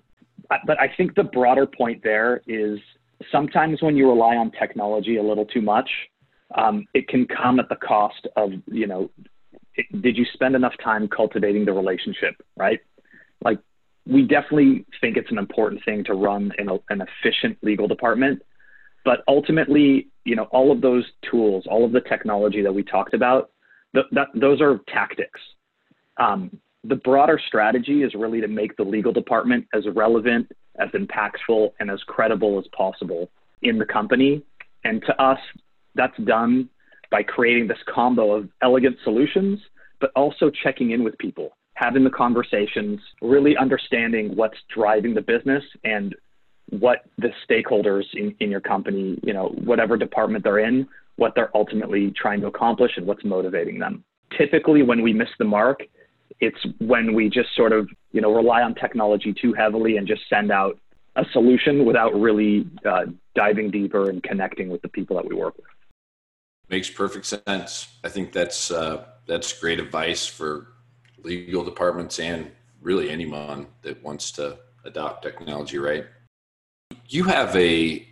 but 0.65 0.79
I 0.79 0.87
think 0.95 1.15
the 1.15 1.23
broader 1.23 1.65
point 1.65 2.03
there 2.03 2.41
is 2.47 2.79
sometimes 3.31 3.81
when 3.81 3.97
you 3.97 4.07
rely 4.07 4.35
on 4.35 4.51
technology 4.51 5.17
a 5.17 5.23
little 5.23 5.45
too 5.45 5.61
much, 5.61 5.89
um, 6.55 6.85
it 6.93 7.07
can 7.07 7.25
come 7.25 7.59
at 7.59 7.69
the 7.69 7.75
cost 7.75 8.27
of, 8.35 8.51
you 8.67 8.87
know, 8.87 9.09
did 10.01 10.17
you 10.17 10.25
spend 10.33 10.55
enough 10.55 10.73
time 10.83 11.07
cultivating 11.07 11.65
the 11.65 11.73
relationship, 11.73 12.35
right? 12.55 12.79
Like, 13.43 13.59
we 14.05 14.23
definitely 14.23 14.85
think 15.01 15.17
it's 15.17 15.31
an 15.31 15.37
important 15.37 15.83
thing 15.83 16.03
to 16.05 16.13
run 16.13 16.51
a, 16.57 16.77
an 16.89 17.01
efficient 17.01 17.57
legal 17.61 17.87
department. 17.87 18.41
But 19.03 19.23
ultimately, 19.27 20.07
you 20.25 20.35
know, 20.35 20.43
all 20.45 20.71
of 20.71 20.81
those 20.81 21.05
tools, 21.29 21.65
all 21.69 21.85
of 21.85 21.91
the 21.91 22.01
technology 22.01 22.61
that 22.61 22.73
we 22.73 22.83
talked 22.83 23.13
about, 23.13 23.51
th- 23.93 24.07
that, 24.11 24.27
those 24.33 24.61
are 24.61 24.79
tactics. 24.87 25.39
Um, 26.17 26.59
the 26.83 26.95
broader 26.95 27.39
strategy 27.47 28.03
is 28.03 28.13
really 28.15 28.41
to 28.41 28.47
make 28.47 28.75
the 28.77 28.83
legal 28.83 29.11
department 29.11 29.67
as 29.73 29.83
relevant, 29.93 30.51
as 30.79 30.89
impactful, 30.89 31.71
and 31.79 31.91
as 31.91 32.01
credible 32.03 32.57
as 32.57 32.65
possible 32.75 33.29
in 33.61 33.77
the 33.77 33.85
company. 33.85 34.43
And 34.83 35.01
to 35.05 35.21
us, 35.21 35.39
that's 35.97 36.17
done 36.19 36.69
by 37.11 37.23
creating 37.23 37.67
this 37.67 37.77
combo 37.93 38.33
of 38.33 38.49
elegant 38.61 38.97
solutions, 39.03 39.59
but 39.99 40.11
also 40.15 40.49
checking 40.63 40.91
in 40.91 41.03
with 41.03 41.17
people, 41.17 41.57
having 41.73 42.03
the 42.03 42.09
conversations, 42.09 42.99
really 43.21 43.57
understanding 43.57 44.35
what's 44.35 44.57
driving 44.73 45.13
the 45.13 45.21
business 45.21 45.63
and 45.83 46.15
what 46.69 47.05
the 47.17 47.29
stakeholders 47.49 48.03
in, 48.13 48.35
in 48.39 48.51
your 48.51 48.59
company, 48.59 49.17
you 49.23 49.33
know, 49.33 49.47
whatever 49.63 49.97
department 49.97 50.43
they're 50.43 50.59
in, 50.59 50.87
what 51.15 51.33
they're 51.35 51.55
ultimately 51.55 52.11
trying 52.11 52.41
to 52.41 52.47
accomplish 52.47 52.91
and 52.97 53.05
what's 53.05 53.23
motivating 53.23 53.79
them. 53.79 54.03
Typically, 54.37 54.83
when 54.83 55.01
we 55.01 55.13
miss 55.13 55.29
the 55.39 55.45
mark, 55.45 55.81
it's 56.39 56.59
when 56.79 57.13
we 57.13 57.29
just 57.29 57.55
sort 57.55 57.71
of 57.71 57.87
you 58.11 58.21
know 58.21 58.33
rely 58.33 58.61
on 58.61 58.75
technology 58.75 59.33
too 59.33 59.53
heavily 59.53 59.97
and 59.97 60.07
just 60.07 60.21
send 60.29 60.51
out 60.51 60.77
a 61.15 61.23
solution 61.31 61.85
without 61.85 62.13
really 62.13 62.67
uh, 62.85 63.05
diving 63.35 63.71
deeper 63.71 64.09
and 64.09 64.21
connecting 64.23 64.69
with 64.69 64.81
the 64.81 64.87
people 64.89 65.15
that 65.15 65.27
we 65.27 65.35
work 65.35 65.55
with. 65.57 65.65
Makes 66.69 66.89
perfect 66.89 67.25
sense. 67.25 67.87
I 68.03 68.09
think 68.09 68.33
that's 68.33 68.71
uh, 68.71 69.05
that's 69.25 69.53
great 69.53 69.79
advice 69.79 70.25
for 70.25 70.67
legal 71.23 71.63
departments 71.63 72.19
and 72.19 72.51
really 72.81 73.09
anyone 73.09 73.67
that 73.81 74.03
wants 74.03 74.31
to 74.33 74.57
adopt 74.83 75.23
technology. 75.23 75.77
Right? 75.77 76.05
You 77.07 77.23
have 77.23 77.55
a 77.55 78.07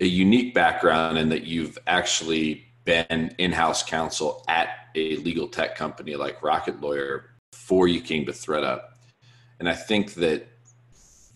a 0.00 0.06
unique 0.06 0.54
background 0.54 1.18
in 1.18 1.28
that 1.28 1.44
you've 1.44 1.78
actually 1.86 2.64
been 2.84 3.34
in-house 3.38 3.82
counsel 3.82 4.44
at 4.48 4.68
a 4.94 5.16
legal 5.16 5.48
tech 5.48 5.76
company 5.76 6.16
like 6.16 6.42
Rocket 6.42 6.80
Lawyer 6.80 7.30
before 7.52 7.88
you 7.88 8.00
came 8.00 8.26
to 8.26 8.32
ThredUp. 8.32 8.82
And 9.58 9.68
I 9.68 9.74
think 9.74 10.14
that 10.14 10.46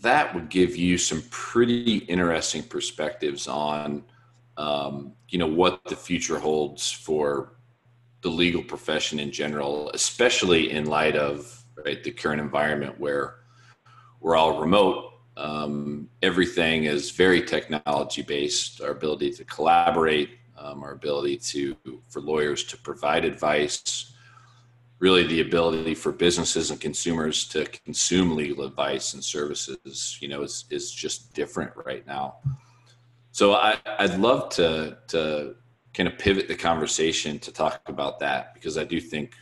that 0.02 0.34
would 0.34 0.48
give 0.48 0.76
you 0.76 0.98
some 0.98 1.22
pretty 1.30 1.98
interesting 1.98 2.62
perspectives 2.62 3.48
on, 3.48 4.04
um, 4.58 5.12
you 5.28 5.38
know, 5.38 5.46
what 5.46 5.82
the 5.84 5.96
future 5.96 6.38
holds 6.38 6.90
for 6.90 7.54
the 8.22 8.28
legal 8.28 8.62
profession 8.62 9.20
in 9.20 9.30
general, 9.30 9.90
especially 9.94 10.72
in 10.72 10.86
light 10.86 11.16
of 11.16 11.64
right, 11.84 12.02
the 12.02 12.10
current 12.10 12.40
environment 12.40 12.98
where 12.98 13.36
we're 14.20 14.36
all 14.36 14.60
remote. 14.60 15.12
Um, 15.36 16.10
everything 16.22 16.84
is 16.84 17.12
very 17.12 17.40
technology 17.40 18.22
based. 18.22 18.82
Our 18.82 18.90
ability 18.90 19.30
to 19.34 19.44
collaborate, 19.44 20.30
um, 20.58 20.82
our 20.82 20.92
ability 20.92 21.36
to 21.36 21.76
for 22.08 22.20
lawyers 22.20 22.64
to 22.64 22.76
provide 22.76 23.24
advice 23.24 24.12
really 24.98 25.24
the 25.28 25.40
ability 25.40 25.94
for 25.94 26.10
businesses 26.10 26.72
and 26.72 26.80
consumers 26.80 27.46
to 27.46 27.64
consume 27.84 28.34
legal 28.34 28.64
advice 28.64 29.14
and 29.14 29.22
services 29.22 30.18
you 30.20 30.26
know 30.26 30.42
is, 30.42 30.64
is 30.70 30.90
just 30.90 31.32
different 31.34 31.70
right 31.86 32.04
now 32.04 32.38
so 33.38 33.54
I, 33.54 33.76
i'd 34.00 34.18
love 34.18 34.48
to 34.58 34.98
to 35.08 35.54
kind 35.98 36.08
of 36.08 36.18
pivot 36.18 36.46
the 36.48 36.54
conversation 36.54 37.38
to 37.40 37.52
talk 37.52 37.80
about 37.86 38.20
that 38.20 38.54
because 38.54 38.78
I 38.78 38.84
do 38.84 39.00
think, 39.00 39.34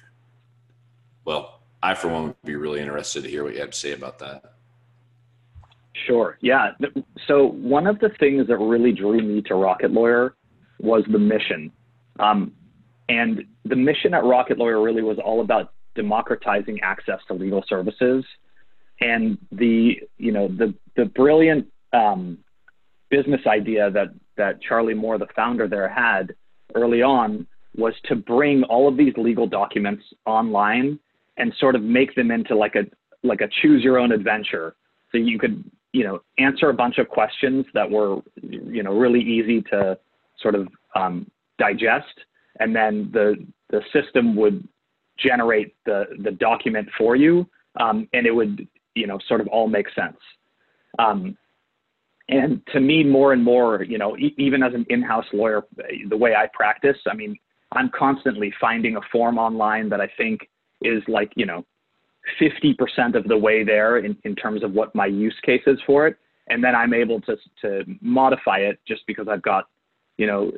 well, 1.26 1.60
I 1.82 1.94
for 1.94 2.08
one 2.08 2.28
would 2.28 2.42
be 2.44 2.56
really 2.56 2.80
interested 2.80 3.22
to 3.24 3.28
hear 3.28 3.44
what 3.44 3.52
you 3.52 3.60
have 3.60 3.70
to 3.70 3.78
say 3.78 3.92
about 3.92 4.18
that. 4.20 4.54
Sure. 6.06 6.38
Yeah. 6.40 6.70
So 7.26 7.48
one 7.48 7.86
of 7.86 7.98
the 7.98 8.10
things 8.20 8.46
that 8.48 8.56
really 8.56 8.92
drew 8.92 9.20
me 9.20 9.42
to 9.42 9.54
Rocket 9.54 9.90
Lawyer 9.90 10.34
was 10.78 11.04
the 11.10 11.18
mission. 11.18 11.72
Um, 12.20 12.52
and 13.08 13.44
the 13.64 13.76
mission 13.76 14.14
at 14.14 14.24
Rocket 14.24 14.56
Lawyer 14.56 14.80
really 14.80 15.02
was 15.02 15.18
all 15.18 15.42
about 15.42 15.72
democratizing 15.94 16.80
access 16.80 17.20
to 17.28 17.34
legal 17.34 17.64
services. 17.68 18.24
And 19.00 19.36
the, 19.52 20.00
you 20.16 20.32
know, 20.32 20.48
the, 20.48 20.74
the 20.96 21.04
brilliant 21.06 21.66
um, 21.92 22.38
business 23.10 23.40
idea 23.46 23.90
that, 23.90 24.08
that 24.36 24.60
Charlie 24.60 24.94
Moore, 24.94 25.18
the 25.18 25.26
founder 25.34 25.68
there, 25.68 25.88
had 25.88 26.34
early 26.74 27.02
on 27.02 27.46
was 27.76 27.94
to 28.04 28.16
bring 28.16 28.62
all 28.64 28.88
of 28.88 28.96
these 28.96 29.12
legal 29.16 29.46
documents 29.46 30.02
online 30.24 30.98
and 31.36 31.52
sort 31.58 31.74
of 31.74 31.82
make 31.82 32.14
them 32.14 32.30
into 32.30 32.56
like 32.56 32.74
a 32.74 32.84
like 33.22 33.40
a 33.40 33.48
choose 33.60 33.82
your 33.82 33.98
own 33.98 34.12
adventure. 34.12 34.74
So 35.12 35.18
you 35.18 35.38
could 35.38 35.62
you 35.92 36.04
know 36.04 36.22
answer 36.38 36.70
a 36.70 36.74
bunch 36.74 36.98
of 36.98 37.08
questions 37.08 37.66
that 37.74 37.90
were 37.90 38.20
you 38.42 38.82
know 38.82 38.92
really 38.92 39.20
easy 39.20 39.62
to 39.62 39.98
sort 40.40 40.54
of 40.54 40.68
um, 40.94 41.30
digest, 41.58 42.20
and 42.60 42.74
then 42.74 43.10
the 43.12 43.36
the 43.70 43.82
system 43.92 44.36
would 44.36 44.66
generate 45.18 45.74
the 45.84 46.04
the 46.22 46.32
document 46.32 46.88
for 46.96 47.16
you, 47.16 47.46
um, 47.78 48.08
and 48.12 48.26
it 48.26 48.34
would 48.34 48.66
you 48.94 49.06
know 49.06 49.18
sort 49.28 49.40
of 49.40 49.48
all 49.48 49.68
make 49.68 49.86
sense. 49.94 50.18
Um, 50.98 51.36
and 52.28 52.60
to 52.72 52.80
me, 52.80 53.04
more 53.04 53.32
and 53.32 53.42
more, 53.42 53.82
you 53.84 53.98
know, 53.98 54.16
e- 54.16 54.34
even 54.36 54.62
as 54.62 54.74
an 54.74 54.84
in-house 54.88 55.26
lawyer, 55.32 55.64
the 56.08 56.16
way 56.16 56.34
I 56.34 56.48
practice, 56.52 56.96
I 57.10 57.14
mean, 57.14 57.36
I'm 57.72 57.90
constantly 57.96 58.52
finding 58.60 58.96
a 58.96 59.00
form 59.12 59.38
online 59.38 59.88
that 59.90 60.00
I 60.00 60.08
think 60.16 60.48
is 60.82 61.02
like, 61.06 61.32
you 61.36 61.46
know, 61.46 61.64
50% 62.40 63.14
of 63.14 63.28
the 63.28 63.36
way 63.36 63.62
there 63.62 63.98
in, 63.98 64.16
in 64.24 64.34
terms 64.34 64.64
of 64.64 64.72
what 64.72 64.94
my 64.94 65.06
use 65.06 65.36
case 65.44 65.62
is 65.66 65.78
for 65.86 66.06
it. 66.08 66.16
And 66.48 66.62
then 66.62 66.74
I'm 66.74 66.94
able 66.94 67.20
to, 67.22 67.36
to 67.62 67.84
modify 68.00 68.58
it 68.58 68.80
just 68.86 69.02
because 69.06 69.28
I've 69.28 69.42
got, 69.42 69.68
you 70.16 70.26
know, 70.26 70.52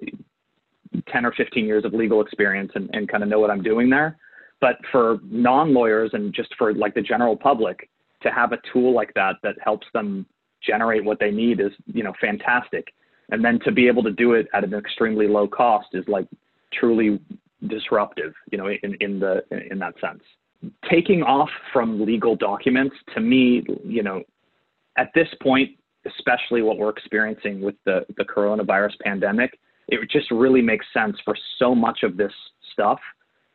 10 1.13 1.27
or 1.27 1.33
15 1.33 1.67
years 1.67 1.85
of 1.85 1.93
legal 1.93 2.23
experience 2.23 2.73
and, 2.75 2.89
and 2.95 3.09
kind 3.09 3.23
of 3.23 3.29
know 3.29 3.41
what 3.41 3.51
I'm 3.51 3.63
doing 3.63 3.91
there. 3.91 4.17
But 4.61 4.77
for 4.91 5.19
non 5.25 5.75
lawyers 5.75 6.11
and 6.15 6.35
just 6.35 6.55
for 6.57 6.75
like 6.75 6.95
the 6.95 7.03
general 7.03 7.37
public 7.37 7.89
to 8.23 8.31
have 8.31 8.53
a 8.53 8.59
tool 8.73 8.95
like 8.95 9.13
that 9.15 9.37
that 9.43 9.55
helps 9.63 9.87
them 9.93 10.27
generate 10.67 11.05
what 11.05 11.19
they 11.21 11.31
need 11.31 11.61
is, 11.61 11.73
you 11.87 12.03
know, 12.03 12.13
fantastic. 12.21 12.93
And 13.31 13.45
then 13.45 13.59
to 13.65 13.73
be 13.73 13.89
able 13.89 14.03
to 14.05 14.11
do 14.11 14.33
it 14.33 14.47
at 14.55 14.65
an 14.65 14.75
extremely 14.75 15.29
low 15.29 15.47
cost 15.47 15.89
is 15.93 16.05
like 16.09 16.27
truly 16.73 17.21
disruptive, 17.67 18.33
you 18.51 18.59
know, 18.59 18.69
in, 18.69 18.97
in 19.01 19.21
the 19.21 19.43
in 19.71 19.79
that 19.81 19.95
sense. 20.01 20.23
Taking 20.91 21.23
off 21.23 21.51
from 21.73 22.05
legal 22.05 22.35
documents 22.35 22.97
to 23.15 23.21
me, 23.21 23.65
you 23.85 24.03
know, 24.03 24.23
at 24.97 25.11
this 25.15 25.29
point, 25.43 25.71
especially 26.07 26.63
what 26.63 26.79
we're 26.79 26.91
experiencing 26.91 27.61
with 27.61 27.77
the, 27.85 28.05
the 28.17 28.25
coronavirus 28.25 28.99
pandemic, 29.05 29.59
it 29.89 30.01
just 30.11 30.31
really 30.31 30.63
makes 30.63 30.87
sense 30.93 31.17
for 31.25 31.37
so 31.59 31.75
much 31.75 32.03
of 32.03 32.17
this 32.17 32.33
stuff 32.73 32.99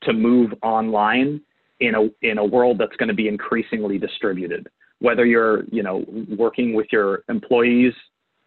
to 0.03 0.13
move 0.13 0.53
online 0.61 1.41
in 1.79 1.95
a 1.95 2.27
in 2.27 2.37
a 2.37 2.45
world 2.45 2.77
that's 2.77 2.95
going 2.97 3.09
to 3.09 3.15
be 3.15 3.27
increasingly 3.27 3.97
distributed. 3.97 4.69
Whether 5.03 5.25
you're, 5.25 5.65
you 5.65 5.83
know, 5.83 6.05
working 6.37 6.73
with 6.73 6.87
your 6.91 7.23
employees 7.27 7.93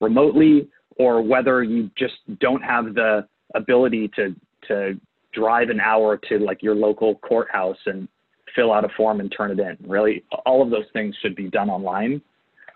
remotely 0.00 0.68
or 0.96 1.20
whether 1.20 1.62
you 1.62 1.90
just 1.98 2.14
don't 2.40 2.62
have 2.62 2.94
the 2.94 3.28
ability 3.54 4.10
to 4.16 4.34
to 4.68 4.98
drive 5.34 5.68
an 5.68 5.80
hour 5.80 6.16
to 6.28 6.38
like 6.38 6.62
your 6.62 6.74
local 6.74 7.16
courthouse 7.16 7.76
and 7.84 8.08
fill 8.54 8.72
out 8.72 8.86
a 8.86 8.88
form 8.96 9.20
and 9.20 9.32
turn 9.36 9.50
it 9.50 9.60
in. 9.60 9.76
Really, 9.86 10.24
all 10.46 10.62
of 10.62 10.70
those 10.70 10.86
things 10.94 11.14
should 11.20 11.36
be 11.36 11.50
done 11.50 11.68
online. 11.68 12.22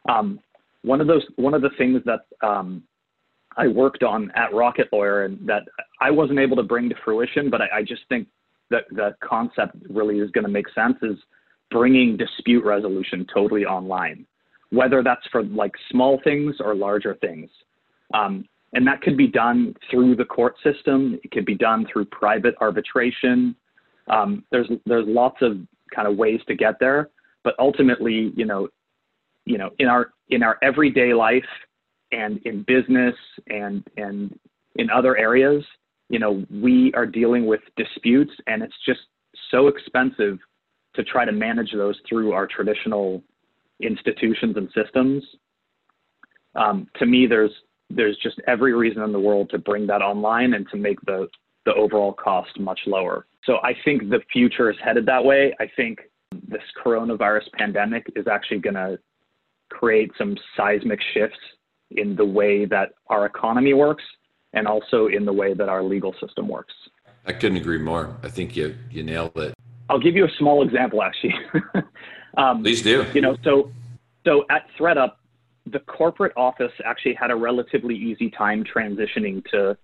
Um, 0.08 0.40
one 0.82 1.00
of 1.00 1.06
those, 1.06 1.24
one 1.36 1.54
of 1.54 1.62
the 1.62 1.70
things 1.78 2.02
that 2.04 2.20
um, 2.46 2.82
I 3.56 3.66
worked 3.66 4.02
on 4.02 4.30
at 4.36 4.52
Rocket 4.54 4.88
Lawyer 4.92 5.24
and 5.24 5.38
that 5.48 5.62
I 6.00 6.10
wasn't 6.10 6.38
able 6.38 6.56
to 6.56 6.62
bring 6.62 6.90
to 6.90 6.94
fruition, 7.02 7.48
but 7.48 7.62
I, 7.62 7.78
I 7.78 7.82
just 7.82 8.02
think 8.10 8.28
that 8.70 8.84
the 8.90 9.14
concept 9.26 9.76
really 9.88 10.18
is 10.18 10.30
going 10.30 10.44
to 10.44 10.50
make 10.50 10.66
sense 10.74 10.96
is 11.02 11.16
bringing 11.70 12.16
dispute 12.16 12.64
resolution 12.64 13.26
totally 13.32 13.64
online, 13.64 14.26
whether 14.70 15.02
that's 15.02 15.26
for 15.30 15.42
like 15.42 15.72
small 15.90 16.20
things 16.24 16.56
or 16.60 16.74
larger 16.74 17.14
things. 17.16 17.50
Um, 18.14 18.44
and 18.72 18.86
that 18.86 19.02
could 19.02 19.16
be 19.16 19.26
done 19.26 19.74
through 19.90 20.16
the 20.16 20.24
court 20.24 20.54
system. 20.62 21.18
It 21.24 21.30
could 21.30 21.44
be 21.44 21.56
done 21.56 21.86
through 21.92 22.06
private 22.06 22.54
arbitration. 22.60 23.56
Um, 24.08 24.44
there's 24.50 24.70
there's 24.86 25.06
lots 25.08 25.36
of 25.42 25.58
kind 25.94 26.06
of 26.06 26.16
ways 26.16 26.40
to 26.48 26.54
get 26.54 26.74
there, 26.78 27.10
but 27.42 27.54
ultimately, 27.58 28.32
you 28.36 28.44
know, 28.44 28.68
you 29.44 29.58
know, 29.58 29.70
in 29.78 29.88
our 29.88 30.10
in 30.28 30.42
our 30.42 30.58
everyday 30.62 31.12
life 31.14 31.42
and 32.12 32.38
in 32.44 32.62
business 32.62 33.14
and 33.48 33.86
and 33.96 34.38
in 34.76 34.88
other 34.90 35.16
areas, 35.16 35.64
you 36.08 36.18
know, 36.18 36.44
we 36.50 36.92
are 36.94 37.06
dealing 37.06 37.46
with 37.46 37.60
disputes, 37.76 38.32
and 38.46 38.62
it's 38.62 38.74
just 38.86 39.00
so 39.50 39.66
expensive 39.66 40.38
to 40.94 41.04
try 41.04 41.24
to 41.24 41.32
manage 41.32 41.72
those 41.72 41.98
through 42.08 42.32
our 42.32 42.46
traditional 42.46 43.22
institutions 43.80 44.56
and 44.56 44.68
systems. 44.74 45.22
Um, 46.54 46.88
to 46.98 47.06
me, 47.06 47.26
there's 47.26 47.52
there's 47.88 48.16
just 48.22 48.40
every 48.46 48.72
reason 48.72 49.02
in 49.02 49.12
the 49.12 49.18
world 49.18 49.50
to 49.50 49.58
bring 49.58 49.86
that 49.88 50.02
online 50.02 50.54
and 50.54 50.68
to 50.70 50.76
make 50.76 51.00
the 51.02 51.28
the 51.66 51.74
overall 51.74 52.12
cost 52.12 52.58
much 52.58 52.80
lower. 52.86 53.26
So 53.44 53.58
I 53.62 53.74
think 53.84 54.10
the 54.10 54.20
future 54.32 54.70
is 54.70 54.76
headed 54.82 55.06
that 55.06 55.24
way. 55.24 55.54
I 55.60 55.70
think 55.76 56.00
this 56.48 56.62
coronavirus 56.84 57.52
pandemic 57.54 58.06
is 58.16 58.26
actually 58.26 58.58
going 58.58 58.74
to 58.74 58.98
create 59.68 60.10
some 60.16 60.36
seismic 60.56 61.00
shifts 61.14 61.38
in 61.92 62.16
the 62.16 62.24
way 62.24 62.64
that 62.66 62.92
our 63.08 63.26
economy 63.26 63.74
works 63.74 64.04
and 64.52 64.66
also 64.66 65.06
in 65.06 65.24
the 65.24 65.32
way 65.32 65.54
that 65.54 65.68
our 65.68 65.82
legal 65.82 66.14
system 66.20 66.48
works. 66.48 66.74
I 67.26 67.32
couldn't 67.32 67.58
agree 67.58 67.78
more. 67.78 68.16
I 68.22 68.28
think 68.28 68.56
you 68.56 68.74
you 68.90 69.02
nailed 69.02 69.36
it. 69.36 69.54
I'll 69.90 69.98
give 69.98 70.14
you 70.14 70.24
a 70.24 70.30
small 70.38 70.62
example 70.62 71.02
actually. 71.02 71.34
um, 72.36 72.62
Please 72.62 72.80
do. 72.80 73.04
You 73.12 73.20
know, 73.20 73.36
so 73.42 73.72
so 74.24 74.44
at 74.50 74.66
ThredUp, 74.78 75.12
the 75.66 75.80
corporate 75.80 76.32
office 76.36 76.72
actually 76.84 77.14
had 77.14 77.30
a 77.30 77.36
relatively 77.36 77.96
easy 77.96 78.30
time 78.30 78.64
transitioning 78.64 79.44
to 79.50 79.76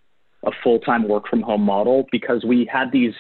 a 0.45 0.51
full-time 0.63 1.09
work 1.09 1.27
from 1.29 1.43
home 1.43 1.63
model 1.63 2.07
because 2.13 2.45
we 2.45 2.69
had 2.71 2.93
these 2.93 3.15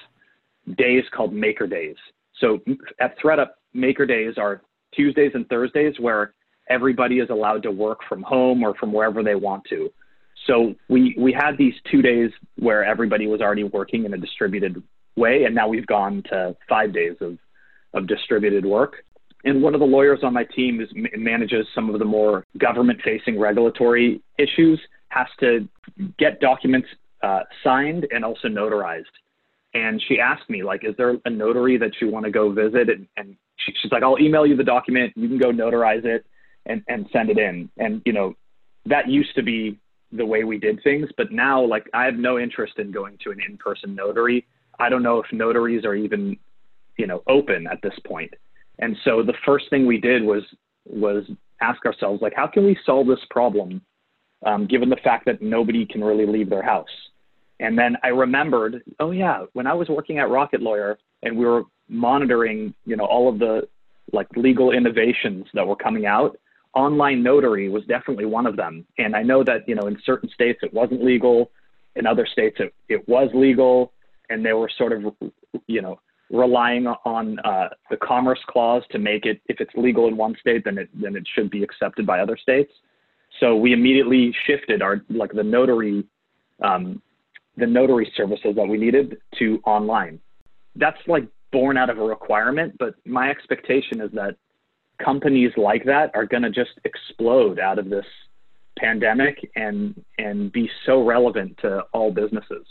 days 0.76 1.02
called 1.12 1.32
maker 1.32 1.66
days. 1.66 1.96
So 2.40 2.60
at 3.00 3.18
ThredUp, 3.18 3.48
maker 3.74 4.06
days 4.06 4.34
are 4.36 4.62
Tuesdays 4.94 5.32
and 5.34 5.48
Thursdays 5.48 5.94
where 5.98 6.34
everybody 6.68 7.18
is 7.18 7.30
allowed 7.30 7.62
to 7.64 7.70
work 7.70 8.00
from 8.08 8.22
home 8.22 8.62
or 8.62 8.74
from 8.74 8.92
wherever 8.92 9.22
they 9.22 9.34
want 9.34 9.64
to. 9.70 9.90
So 10.46 10.74
we 10.88 11.16
we 11.18 11.32
had 11.32 11.56
these 11.58 11.74
two 11.90 12.02
days 12.02 12.30
where 12.56 12.84
everybody 12.84 13.26
was 13.26 13.40
already 13.40 13.64
working 13.64 14.04
in 14.04 14.14
a 14.14 14.18
distributed 14.18 14.82
way, 15.16 15.44
and 15.44 15.54
now 15.54 15.68
we've 15.68 15.86
gone 15.86 16.22
to 16.30 16.56
five 16.68 16.92
days 16.92 17.16
of 17.20 17.38
of 17.94 18.06
distributed 18.06 18.64
work. 18.64 18.96
And 19.44 19.62
one 19.62 19.74
of 19.74 19.80
the 19.80 19.86
lawyers 19.86 20.20
on 20.22 20.34
my 20.34 20.44
team 20.44 20.80
is 20.80 20.88
manages 21.16 21.66
some 21.74 21.88
of 21.88 21.98
the 21.98 22.04
more 22.04 22.44
government 22.58 23.00
facing 23.04 23.38
regulatory 23.38 24.20
issues 24.38 24.80
has 25.08 25.28
to 25.40 25.68
get 26.18 26.40
documents 26.40 26.88
uh, 27.22 27.40
signed 27.62 28.06
and 28.10 28.24
also 28.24 28.48
notarized. 28.48 29.04
And 29.72 30.02
she 30.08 30.18
asked 30.18 30.48
me 30.50 30.62
like 30.62 30.84
is 30.84 30.94
there 30.96 31.16
a 31.24 31.30
notary 31.30 31.78
that 31.78 31.92
you 32.00 32.10
want 32.10 32.24
to 32.24 32.30
go 32.30 32.52
visit? 32.52 32.88
And, 32.90 33.06
and 33.16 33.36
she, 33.56 33.72
she's 33.80 33.92
like 33.92 34.02
i'll 34.02 34.20
email 34.20 34.46
you 34.46 34.56
the 34.56 34.64
document. 34.64 35.12
You 35.16 35.28
can 35.28 35.38
go 35.38 35.50
notarize 35.52 36.04
it 36.04 36.26
and, 36.66 36.82
and 36.88 37.06
send 37.12 37.30
it 37.30 37.38
in. 37.38 37.70
And 37.78 38.02
you 38.04 38.12
know 38.12 38.34
that 38.86 39.08
used 39.08 39.34
to 39.36 39.42
be 39.42 39.78
the 40.12 40.24
way 40.24 40.44
we 40.44 40.58
did 40.58 40.80
things 40.82 41.08
but 41.16 41.32
now 41.32 41.64
like 41.64 41.84
i 41.92 42.04
have 42.04 42.14
no 42.14 42.38
interest 42.38 42.74
in 42.78 42.92
going 42.92 43.18
to 43.22 43.30
an 43.32 43.38
in-person 43.46 43.94
notary 43.94 44.46
i 44.78 44.88
don't 44.88 45.02
know 45.02 45.20
if 45.20 45.26
notaries 45.32 45.84
are 45.84 45.94
even 45.94 46.36
you 46.96 47.06
know 47.06 47.22
open 47.28 47.66
at 47.66 47.80
this 47.82 47.98
point. 48.06 48.32
and 48.78 48.96
so 49.04 49.22
the 49.22 49.34
first 49.44 49.68
thing 49.70 49.86
we 49.86 49.98
did 49.98 50.22
was 50.22 50.42
was 50.86 51.24
ask 51.60 51.84
ourselves 51.86 52.22
like, 52.22 52.34
how 52.34 52.46
can 52.46 52.64
we 52.64 52.76
solve 52.84 53.06
this 53.06 53.24
problem, 53.30 53.80
um, 54.44 54.66
given 54.66 54.88
the 54.88 54.96
fact 54.96 55.24
that 55.26 55.42
nobody 55.42 55.86
can 55.86 56.02
really 56.02 56.26
leave 56.26 56.50
their 56.50 56.62
house? 56.62 56.88
And 57.58 57.78
then 57.78 57.96
I 58.02 58.08
remembered, 58.08 58.82
oh 59.00 59.10
yeah, 59.10 59.44
when 59.54 59.66
I 59.66 59.72
was 59.74 59.88
working 59.88 60.18
at 60.18 60.28
Rocket 60.28 60.60
Lawyer 60.60 60.98
and 61.22 61.38
we 61.38 61.46
were 61.46 61.62
monitoring, 61.88 62.74
you 62.84 62.96
know, 62.96 63.06
all 63.06 63.28
of 63.30 63.38
the 63.38 63.66
like 64.12 64.28
legal 64.36 64.72
innovations 64.72 65.46
that 65.54 65.66
were 65.66 65.76
coming 65.76 66.04
out, 66.06 66.38
online 66.74 67.22
notary 67.22 67.70
was 67.70 67.82
definitely 67.86 68.26
one 68.26 68.46
of 68.46 68.56
them. 68.56 68.84
And 68.98 69.16
I 69.16 69.22
know 69.22 69.42
that, 69.42 69.66
you 69.66 69.74
know, 69.74 69.86
in 69.86 69.98
certain 70.04 70.28
states 70.28 70.58
it 70.62 70.74
wasn't 70.74 71.02
legal, 71.02 71.50
in 71.94 72.06
other 72.06 72.26
states 72.30 72.56
it, 72.60 72.74
it 72.90 73.08
was 73.08 73.30
legal, 73.32 73.92
and 74.30 74.44
they 74.44 74.52
were 74.52 74.70
sort 74.76 74.92
of, 74.92 75.02
you 75.66 75.82
know, 75.82 75.98
relying 76.30 76.86
on 76.86 77.38
uh, 77.40 77.68
the 77.90 77.96
commerce 77.96 78.40
clause 78.48 78.82
to 78.90 78.98
make 78.98 79.26
it 79.26 79.40
if 79.46 79.60
it's 79.60 79.70
legal 79.76 80.08
in 80.08 80.16
one 80.16 80.34
state 80.40 80.64
then 80.64 80.76
it 80.76 80.88
then 81.00 81.14
it 81.14 81.22
should 81.34 81.48
be 81.52 81.62
accepted 81.62 82.04
by 82.04 82.18
other 82.18 82.36
states 82.36 82.72
so 83.38 83.54
we 83.54 83.72
immediately 83.72 84.34
shifted 84.44 84.82
our 84.82 85.02
like 85.08 85.32
the 85.32 85.42
notary 85.42 86.04
um, 86.62 87.02
the 87.56 87.66
notary 87.66 88.10
services 88.16 88.54
that 88.56 88.66
we 88.66 88.78
needed 88.78 89.18
to 89.38 89.60
online. 89.64 90.20
That's 90.74 90.98
like 91.06 91.26
born 91.52 91.76
out 91.76 91.90
of 91.90 91.98
a 91.98 92.02
requirement, 92.02 92.76
but 92.78 92.94
my 93.06 93.30
expectation 93.30 94.00
is 94.00 94.10
that 94.12 94.36
companies 95.02 95.52
like 95.56 95.84
that 95.84 96.10
are 96.14 96.26
going 96.26 96.42
to 96.42 96.50
just 96.50 96.78
explode 96.84 97.58
out 97.58 97.78
of 97.78 97.88
this 97.88 98.04
pandemic 98.78 99.50
and 99.56 100.02
and 100.18 100.52
be 100.52 100.68
so 100.84 101.02
relevant 101.02 101.56
to 101.62 101.80
all 101.92 102.12
businesses. 102.12 102.66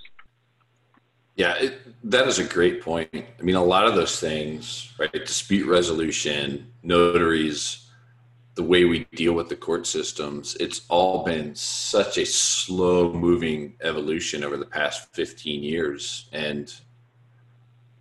Yeah, 1.35 1.55
it, 1.55 1.81
that 2.09 2.27
is 2.27 2.39
a 2.39 2.45
great 2.45 2.81
point. 2.81 3.09
I 3.13 3.41
mean, 3.41 3.55
a 3.55 3.63
lot 3.63 3.87
of 3.87 3.95
those 3.95 4.19
things, 4.19 4.93
right? 4.97 5.11
Dispute 5.11 5.67
resolution, 5.67 6.71
notaries, 6.81 7.89
the 8.55 8.63
way 8.63 8.85
we 8.85 9.03
deal 9.15 9.33
with 9.33 9.49
the 9.49 9.55
court 9.55 9.85
systems, 9.85 10.55
it's 10.61 10.85
all 10.87 11.25
been 11.25 11.53
such 11.55 12.17
a 12.17 12.25
slow 12.25 13.11
moving 13.11 13.75
evolution 13.81 14.45
over 14.45 14.55
the 14.55 14.65
past 14.65 15.13
15 15.13 15.61
years. 15.61 16.29
And 16.31 16.73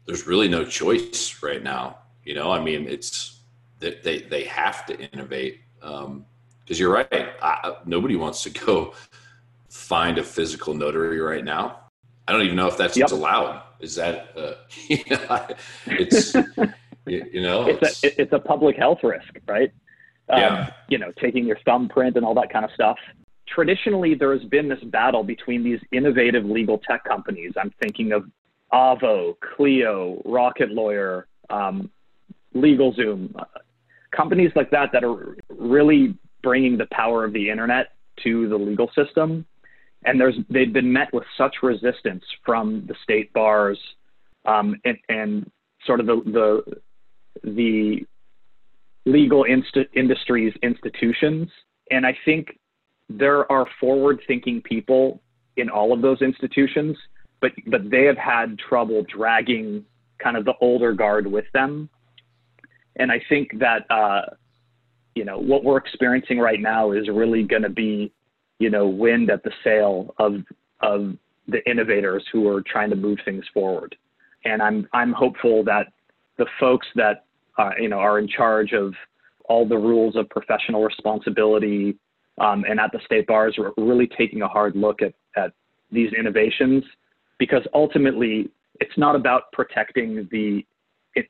there's 0.06 0.28
really 0.28 0.48
no 0.48 0.64
choice 0.64 1.42
right 1.42 1.62
now. 1.62 1.98
You 2.24 2.34
know, 2.34 2.52
I 2.52 2.62
mean, 2.62 2.86
it's 2.86 3.40
they, 3.80 3.98
they, 4.04 4.20
they 4.20 4.44
have 4.44 4.86
to 4.86 5.12
innovate. 5.12 5.60
Um, 5.82 6.24
because 6.60 6.80
you're 6.80 6.92
right. 6.92 7.34
I, 7.42 7.76
nobody 7.84 8.16
wants 8.16 8.42
to 8.44 8.50
go 8.50 8.94
find 9.68 10.18
a 10.18 10.22
physical 10.22 10.72
notary 10.72 11.20
right 11.20 11.44
now 11.44 11.83
I 12.26 12.32
don't 12.32 12.42
even 12.42 12.56
know 12.56 12.68
if 12.68 12.76
that's 12.76 12.96
yep. 12.96 13.10
allowed. 13.10 13.62
Is 13.80 13.96
that 13.96 14.30
uh, 14.36 14.54
you 14.88 15.04
know, 15.10 15.46
it's 15.86 16.34
you 17.06 17.42
know 17.42 17.66
it's, 17.66 18.02
it's, 18.02 18.04
a 18.04 18.22
it's 18.22 18.32
a 18.32 18.38
public 18.38 18.76
health 18.76 19.00
risk, 19.02 19.34
right? 19.46 19.72
Um, 20.30 20.40
yeah. 20.40 20.70
You 20.88 20.98
know, 20.98 21.12
taking 21.20 21.46
your 21.46 21.58
thumbprint 21.64 22.16
and 22.16 22.24
all 22.24 22.34
that 22.34 22.50
kind 22.50 22.64
of 22.64 22.70
stuff. 22.72 22.96
Traditionally, 23.46 24.14
there 24.14 24.32
has 24.32 24.44
been 24.48 24.68
this 24.68 24.82
battle 24.84 25.22
between 25.22 25.62
these 25.62 25.80
innovative 25.92 26.44
legal 26.46 26.78
tech 26.78 27.04
companies. 27.04 27.52
I'm 27.60 27.72
thinking 27.82 28.12
of 28.12 28.24
Avvo, 28.72 29.34
Clio, 29.40 30.22
Rocket 30.24 30.70
Lawyer, 30.70 31.26
um, 31.50 31.90
LegalZoom, 32.54 33.36
uh, 33.38 33.44
companies 34.16 34.50
like 34.56 34.70
that 34.70 34.90
that 34.92 35.04
are 35.04 35.36
really 35.48 36.16
bringing 36.42 36.78
the 36.78 36.86
power 36.90 37.24
of 37.24 37.34
the 37.34 37.50
internet 37.50 37.88
to 38.22 38.48
the 38.48 38.56
legal 38.56 38.90
system 38.94 39.44
and 40.04 40.20
there's 40.20 40.36
they've 40.50 40.72
been 40.72 40.92
met 40.92 41.12
with 41.12 41.24
such 41.36 41.56
resistance 41.62 42.24
from 42.44 42.84
the 42.86 42.94
state 43.02 43.32
bars 43.32 43.78
um, 44.44 44.76
and, 44.84 44.98
and, 45.08 45.50
sort 45.86 46.00
of 46.00 46.06
the 46.06 46.62
the, 47.44 47.50
the 47.50 48.06
legal 49.04 49.44
inst- 49.44 49.90
industries 49.94 50.54
institutions. 50.62 51.48
And 51.90 52.06
i 52.06 52.16
think 52.24 52.58
there 53.10 53.50
are 53.52 53.66
forward 53.78 54.20
thinking 54.26 54.62
people 54.62 55.20
in 55.58 55.68
all 55.68 55.92
of 55.92 56.00
those 56.00 56.22
institutions 56.22 56.96
but 57.42 57.52
but 57.66 57.90
they 57.90 58.04
have 58.04 58.16
had 58.16 58.58
trouble 58.58 59.04
dragging 59.14 59.84
kind 60.18 60.38
of 60.38 60.46
the 60.46 60.54
older 60.62 60.94
guard 60.94 61.26
with 61.26 61.44
them. 61.52 61.90
And 62.96 63.12
i 63.12 63.20
think 63.28 63.58
that 63.58 63.84
uh, 63.90 64.22
you 65.14 65.24
know 65.24 65.38
what 65.38 65.64
we're 65.64 65.76
experiencing 65.76 66.38
right 66.38 66.60
now 66.60 66.92
is 66.92 67.08
really 67.08 67.42
going 67.42 67.62
to 67.62 67.68
be 67.68 68.12
you 68.58 68.70
know, 68.70 68.86
wind 68.86 69.30
at 69.30 69.42
the 69.42 69.52
sail 69.62 70.14
of 70.18 70.34
of 70.80 71.16
the 71.48 71.68
innovators 71.68 72.24
who 72.32 72.48
are 72.48 72.62
trying 72.62 72.90
to 72.90 72.96
move 72.96 73.18
things 73.24 73.44
forward. 73.52 73.94
And 74.44 74.62
I'm 74.62 74.88
I'm 74.92 75.12
hopeful 75.12 75.64
that 75.64 75.88
the 76.38 76.46
folks 76.58 76.86
that 76.96 77.24
uh, 77.58 77.70
you 77.78 77.88
know 77.88 77.98
are 77.98 78.18
in 78.18 78.28
charge 78.28 78.72
of 78.72 78.94
all 79.46 79.66
the 79.66 79.76
rules 79.76 80.16
of 80.16 80.28
professional 80.30 80.82
responsibility 80.82 81.96
um, 82.38 82.64
and 82.68 82.80
at 82.80 82.90
the 82.92 83.00
state 83.04 83.26
bars 83.26 83.56
are 83.58 83.72
really 83.76 84.08
taking 84.18 84.42
a 84.42 84.48
hard 84.48 84.74
look 84.74 85.02
at 85.02 85.14
at 85.36 85.52
these 85.92 86.12
innovations 86.18 86.82
because 87.38 87.62
ultimately 87.74 88.50
it's 88.80 88.96
not 88.96 89.14
about 89.14 89.52
protecting 89.52 90.28
the 90.30 90.64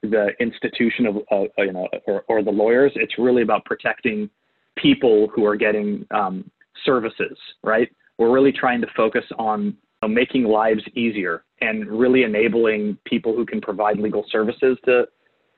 the 0.02 0.28
institution 0.40 1.06
of 1.06 1.16
uh, 1.30 1.44
you 1.58 1.72
know 1.72 1.88
or, 2.06 2.24
or 2.28 2.42
the 2.42 2.50
lawyers. 2.50 2.92
It's 2.94 3.18
really 3.18 3.42
about 3.42 3.64
protecting 3.64 4.30
people 4.76 5.28
who 5.34 5.44
are 5.44 5.56
getting 5.56 6.06
um, 6.10 6.50
services, 6.84 7.36
right? 7.62 7.90
We're 8.18 8.32
really 8.32 8.52
trying 8.52 8.80
to 8.80 8.86
focus 8.96 9.24
on 9.38 9.64
you 9.64 9.74
know, 10.02 10.08
making 10.08 10.44
lives 10.44 10.82
easier 10.94 11.44
and 11.60 11.86
really 11.86 12.22
enabling 12.22 12.98
people 13.04 13.34
who 13.34 13.46
can 13.46 13.60
provide 13.60 13.98
legal 13.98 14.24
services 14.30 14.78
to 14.84 15.06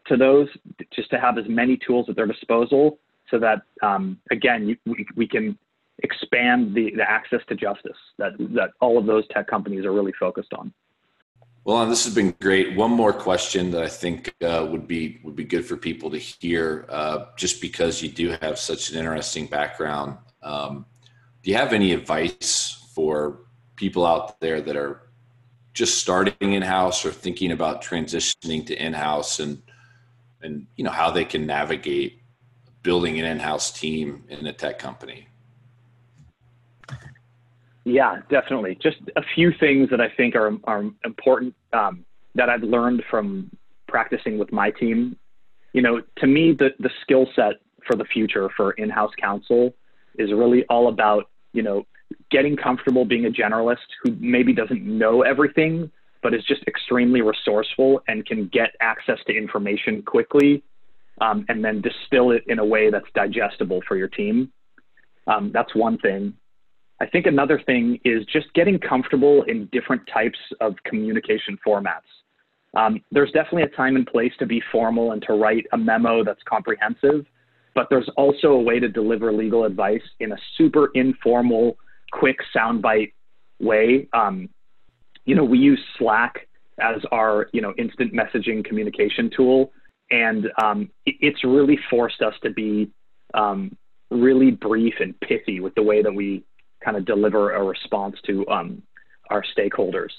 to 0.07 0.17
those 0.17 0.47
just 0.95 1.11
to 1.11 1.19
have 1.19 1.37
as 1.37 1.45
many 1.49 1.77
tools 1.85 2.07
at 2.09 2.15
their 2.15 2.27
disposal 2.27 2.99
so 3.29 3.41
that 3.41 3.63
um, 3.83 4.19
again 4.31 4.69
you, 4.69 4.77
we, 4.87 5.05
we 5.17 5.27
can 5.27 5.59
expand 6.03 6.75
the, 6.75 6.93
the 6.95 7.03
access 7.03 7.41
to 7.49 7.55
justice 7.57 7.97
that 8.19 8.33
that 8.39 8.71
all 8.81 8.99
of 8.99 9.07
those 9.07 9.25
tech 9.29 9.47
companies 9.49 9.85
are 9.85 9.93
really 9.93 10.13
focused 10.19 10.53
on. 10.53 10.73
Well, 11.67 11.85
this 11.87 12.05
has 12.05 12.15
been 12.15 12.33
great. 12.41 12.77
One 12.77 12.93
more 12.93 13.13
question 13.13 13.73
that 13.73 13.83
I 13.83 13.89
think 13.89 14.33
uh, 14.41 14.69
would 14.71 14.87
be 14.87 15.21
would 15.25 15.35
be 15.35 15.43
good 15.43 15.67
for 15.67 15.77
people 15.77 16.11
to 16.11 16.19
hear, 16.19 16.87
uh, 16.89 17.27
just 17.37 17.61
because 17.61 18.01
you 18.01 18.09
do 18.09 18.37
have 18.41 18.57
such 18.57 18.93
an 18.93 18.99
interesting 18.99 19.47
background. 19.47 20.17
Um, 20.45 20.87
do 21.47 21.53
you 21.53 21.59
have 21.59 21.73
any 21.73 21.93
advice 21.93 22.85
for 22.93 23.39
people 23.77 24.05
out 24.05 24.41
there 24.41 24.61
that 24.61 24.77
are 24.77 25.03
just 25.75 25.99
starting 25.99 26.55
in 26.55 26.61
house 26.61 27.07
or 27.07 27.13
thinking 27.13 27.53
about 27.53 27.81
transitioning 27.81 28.67
to 28.67 28.75
in 28.75 28.93
house 28.93 29.39
and 29.39 29.63
and 30.43 30.67
you 30.75 30.83
know 30.83 30.91
how 30.91 31.09
they 31.09 31.25
can 31.25 31.47
navigate 31.47 32.21
building 32.83 33.21
an 33.21 33.25
in-house 33.25 33.71
team 33.71 34.25
in 34.29 34.45
a 34.47 34.53
tech 34.53 34.81
company? 34.81 35.29
Yeah 37.85 38.23
definitely. 38.29 38.77
Just 38.83 38.97
a 39.15 39.23
few 39.37 39.53
things 39.61 39.89
that 39.91 40.01
i 40.01 40.09
think 40.17 40.35
are, 40.35 40.51
are 40.65 40.85
important 41.05 41.55
um, 41.73 42.05
that 42.35 42.51
i've 42.51 42.65
learned 42.65 43.05
from 43.09 43.57
practicing 43.87 44.37
with 44.37 44.51
my 44.51 44.73
team. 44.73 45.17
You 45.75 45.83
know 45.83 46.03
to 46.17 46.27
me 46.27 46.55
the, 46.59 46.71
the 46.81 46.91
skill 47.03 47.29
set 47.37 47.61
for 47.87 47.95
the 47.95 48.05
future 48.05 48.51
for 48.57 48.73
in-house 48.73 49.13
counsel 49.17 49.77
is 50.19 50.33
really 50.33 50.65
all 50.65 50.89
about 50.89 51.31
you 51.57 51.63
know, 51.63 51.87
getting 52.31 52.57
comfortable 52.57 53.05
being 53.05 53.27
a 53.27 53.31
generalist 53.31 53.89
who 54.03 54.15
maybe 54.21 54.53
doesn't 54.53 54.83
know 54.83 55.23
everything, 55.23 55.91
but 56.23 56.35
is 56.35 56.45
just 56.45 56.63
extremely 56.69 57.23
resourceful 57.23 58.03
and 58.07 58.27
can 58.27 58.49
get 58.53 58.71
access 58.81 59.19
to 59.27 59.37
information 59.37 60.03
quickly 60.03 60.63
um, 61.21 61.47
and 61.49 61.65
then 61.65 61.81
distill 61.81 62.31
it 62.31 62.45
in 62.47 62.59
a 62.59 62.65
way 62.65 62.91
that's 62.91 63.07
digestible 63.15 63.81
for 63.89 63.97
your 63.97 64.09
team. 64.09 64.53
Um, 65.27 65.51
that's 65.53 65.75
one 65.75 65.99
thing. 65.99 66.35
I 67.01 67.07
think 67.07 67.27
another 67.27 67.61
thing 67.65 67.99
is 68.05 68.25
just 68.27 68.53
getting 68.55 68.79
comfortable 68.79 69.43
in 69.45 69.69
different 69.73 70.03
types 70.13 70.39
of 70.61 70.75
communication 70.85 71.59
formats. 71.67 72.09
Um, 72.75 73.03
there's 73.11 73.31
definitely 73.33 73.63
a 73.63 73.77
time 73.77 73.97
and 73.97 74.07
place 74.07 74.33
to 74.39 74.47
be 74.47 74.63
formal 74.71 75.13
and 75.13 75.23
to 75.23 75.33
write 75.33 75.67
a 75.73 75.79
memo 75.79 76.23
that's 76.25 76.43
comprehensive, 76.49 77.27
but 77.77 77.89
there's 77.91 78.09
also 78.17 78.49
a 78.49 78.61
way 78.61 78.81
to 78.81 78.89
deliver 78.89 79.31
legal 79.33 79.65
advice 79.65 80.03
in 80.19 80.33
a 80.33 80.37
super 80.57 80.91
informal, 80.95 81.77
quick 82.11 82.39
soundbite 82.57 83.13
way. 83.61 84.09
Um, 84.15 84.49
you 85.27 85.35
know, 85.35 85.45
we 85.45 85.59
use 85.59 85.79
Slack 85.99 86.49
as 86.81 87.03
our 87.13 87.49
you 87.53 87.61
know 87.61 87.75
instant 87.79 88.13
messaging 88.15 88.65
communication 88.65 89.31
tool, 89.37 89.73
and 90.11 90.47
um, 90.61 90.91
it's 91.05 91.45
really 91.45 91.79
forced 91.91 92.23
us 92.23 92.33
to 92.43 92.51
be 92.51 92.91
um, 93.35 93.77
really 94.11 94.51
brief 94.51 94.95
and 95.01 95.19
pithy 95.21 95.61
with 95.61 95.75
the 95.75 95.83
way 95.83 96.03
that 96.03 96.13
we 96.13 96.45
kind 96.83 96.97
of 96.97 97.05
deliver 97.05 97.53
a 97.53 97.63
response 97.63 98.17
to 98.27 98.47
um, 98.49 98.83
our 99.29 99.45
stakeholders. 99.57 100.13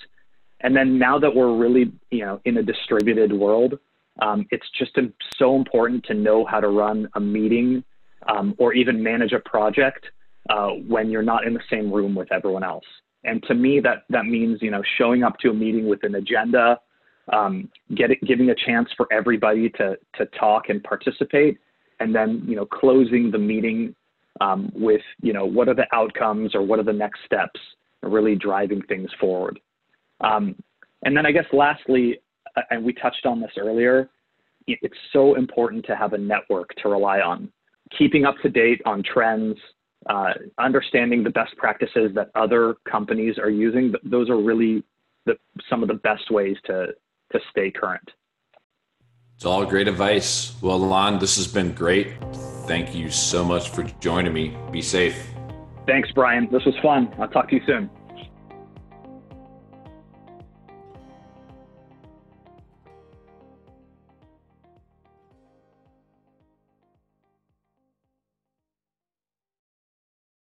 And 0.61 0.75
then 0.75 0.99
now 0.99 1.17
that 1.19 1.33
we're 1.33 1.55
really 1.55 1.91
you 2.11 2.23
know 2.23 2.39
in 2.45 2.57
a 2.57 2.63
distributed 2.63 3.33
world, 3.33 3.79
um, 4.19 4.45
it's 4.51 4.65
just 4.77 4.97
so 5.37 5.55
important 5.55 6.03
to 6.05 6.13
know 6.13 6.45
how 6.45 6.59
to 6.59 6.69
run 6.69 7.07
a 7.15 7.19
meeting 7.19 7.83
um, 8.27 8.55
or 8.57 8.73
even 8.73 9.01
manage 9.01 9.33
a 9.33 9.39
project 9.39 10.05
uh, 10.49 10.69
when 10.87 11.09
you're 11.09 11.23
not 11.23 11.45
in 11.45 11.53
the 11.53 11.61
same 11.69 11.91
room 11.91 12.15
with 12.15 12.31
everyone 12.31 12.63
else. 12.63 12.85
And 13.23 13.43
to 13.43 13.53
me, 13.53 13.79
that 13.81 14.03
that 14.09 14.25
means 14.25 14.61
you 14.61 14.71
know 14.71 14.81
showing 14.97 15.23
up 15.23 15.37
to 15.39 15.49
a 15.49 15.53
meeting 15.53 15.87
with 15.87 16.03
an 16.03 16.15
agenda, 16.15 16.79
um, 17.33 17.69
giving 17.95 18.49
a 18.49 18.55
chance 18.55 18.89
for 18.95 19.07
everybody 19.11 19.69
to 19.71 19.97
to 20.15 20.25
talk 20.39 20.69
and 20.69 20.83
participate, 20.83 21.57
and 21.99 22.15
then 22.15 22.43
you 22.47 22.55
know 22.55 22.65
closing 22.65 23.31
the 23.31 23.37
meeting 23.37 23.95
um, 24.39 24.71
with 24.73 25.01
you 25.21 25.33
know 25.33 25.45
what 25.45 25.67
are 25.67 25.73
the 25.73 25.87
outcomes 25.93 26.55
or 26.55 26.61
what 26.61 26.79
are 26.79 26.83
the 26.83 26.93
next 26.93 27.19
steps, 27.25 27.59
really 28.01 28.35
driving 28.35 28.81
things 28.83 29.09
forward. 29.19 29.59
Um, 30.21 30.55
and 31.03 31.15
then 31.15 31.25
I 31.25 31.31
guess 31.31 31.45
lastly, 31.51 32.19
and 32.69 32.83
we 32.83 32.93
touched 32.93 33.25
on 33.25 33.39
this 33.39 33.51
earlier, 33.57 34.09
it's 34.67 34.97
so 35.13 35.35
important 35.35 35.85
to 35.85 35.95
have 35.95 36.13
a 36.13 36.17
network 36.17 36.73
to 36.81 36.89
rely 36.89 37.19
on. 37.19 37.51
Keeping 37.97 38.25
up 38.25 38.35
to 38.43 38.49
date 38.49 38.81
on 38.85 39.01
trends, 39.01 39.57
uh, 40.09 40.33
understanding 40.57 41.23
the 41.23 41.29
best 41.29 41.55
practices 41.57 42.11
that 42.15 42.29
other 42.35 42.75
companies 42.89 43.37
are 43.37 43.49
using, 43.49 43.93
those 44.03 44.29
are 44.29 44.37
really 44.37 44.83
the, 45.25 45.37
some 45.69 45.81
of 45.81 45.87
the 45.87 45.95
best 45.95 46.29
ways 46.31 46.57
to, 46.65 46.87
to 47.31 47.39
stay 47.51 47.71
current. 47.71 48.11
It's 49.35 49.45
all 49.45 49.65
great 49.65 49.87
advice. 49.87 50.53
Well, 50.61 50.79
Lon, 50.79 51.19
this 51.19 51.37
has 51.37 51.47
been 51.47 51.71
great. 51.73 52.15
Thank 52.65 52.95
you 52.95 53.09
so 53.09 53.45
much 53.45 53.69
for 53.69 53.83
joining 54.01 54.33
me. 54.33 54.57
Be 54.71 54.81
safe. 54.81 55.27
Thanks, 55.85 56.09
Brian. 56.11 56.49
This 56.51 56.65
was 56.65 56.75
fun. 56.81 57.13
I'll 57.19 57.29
talk 57.29 57.49
to 57.49 57.55
you 57.55 57.61
soon. 57.65 57.89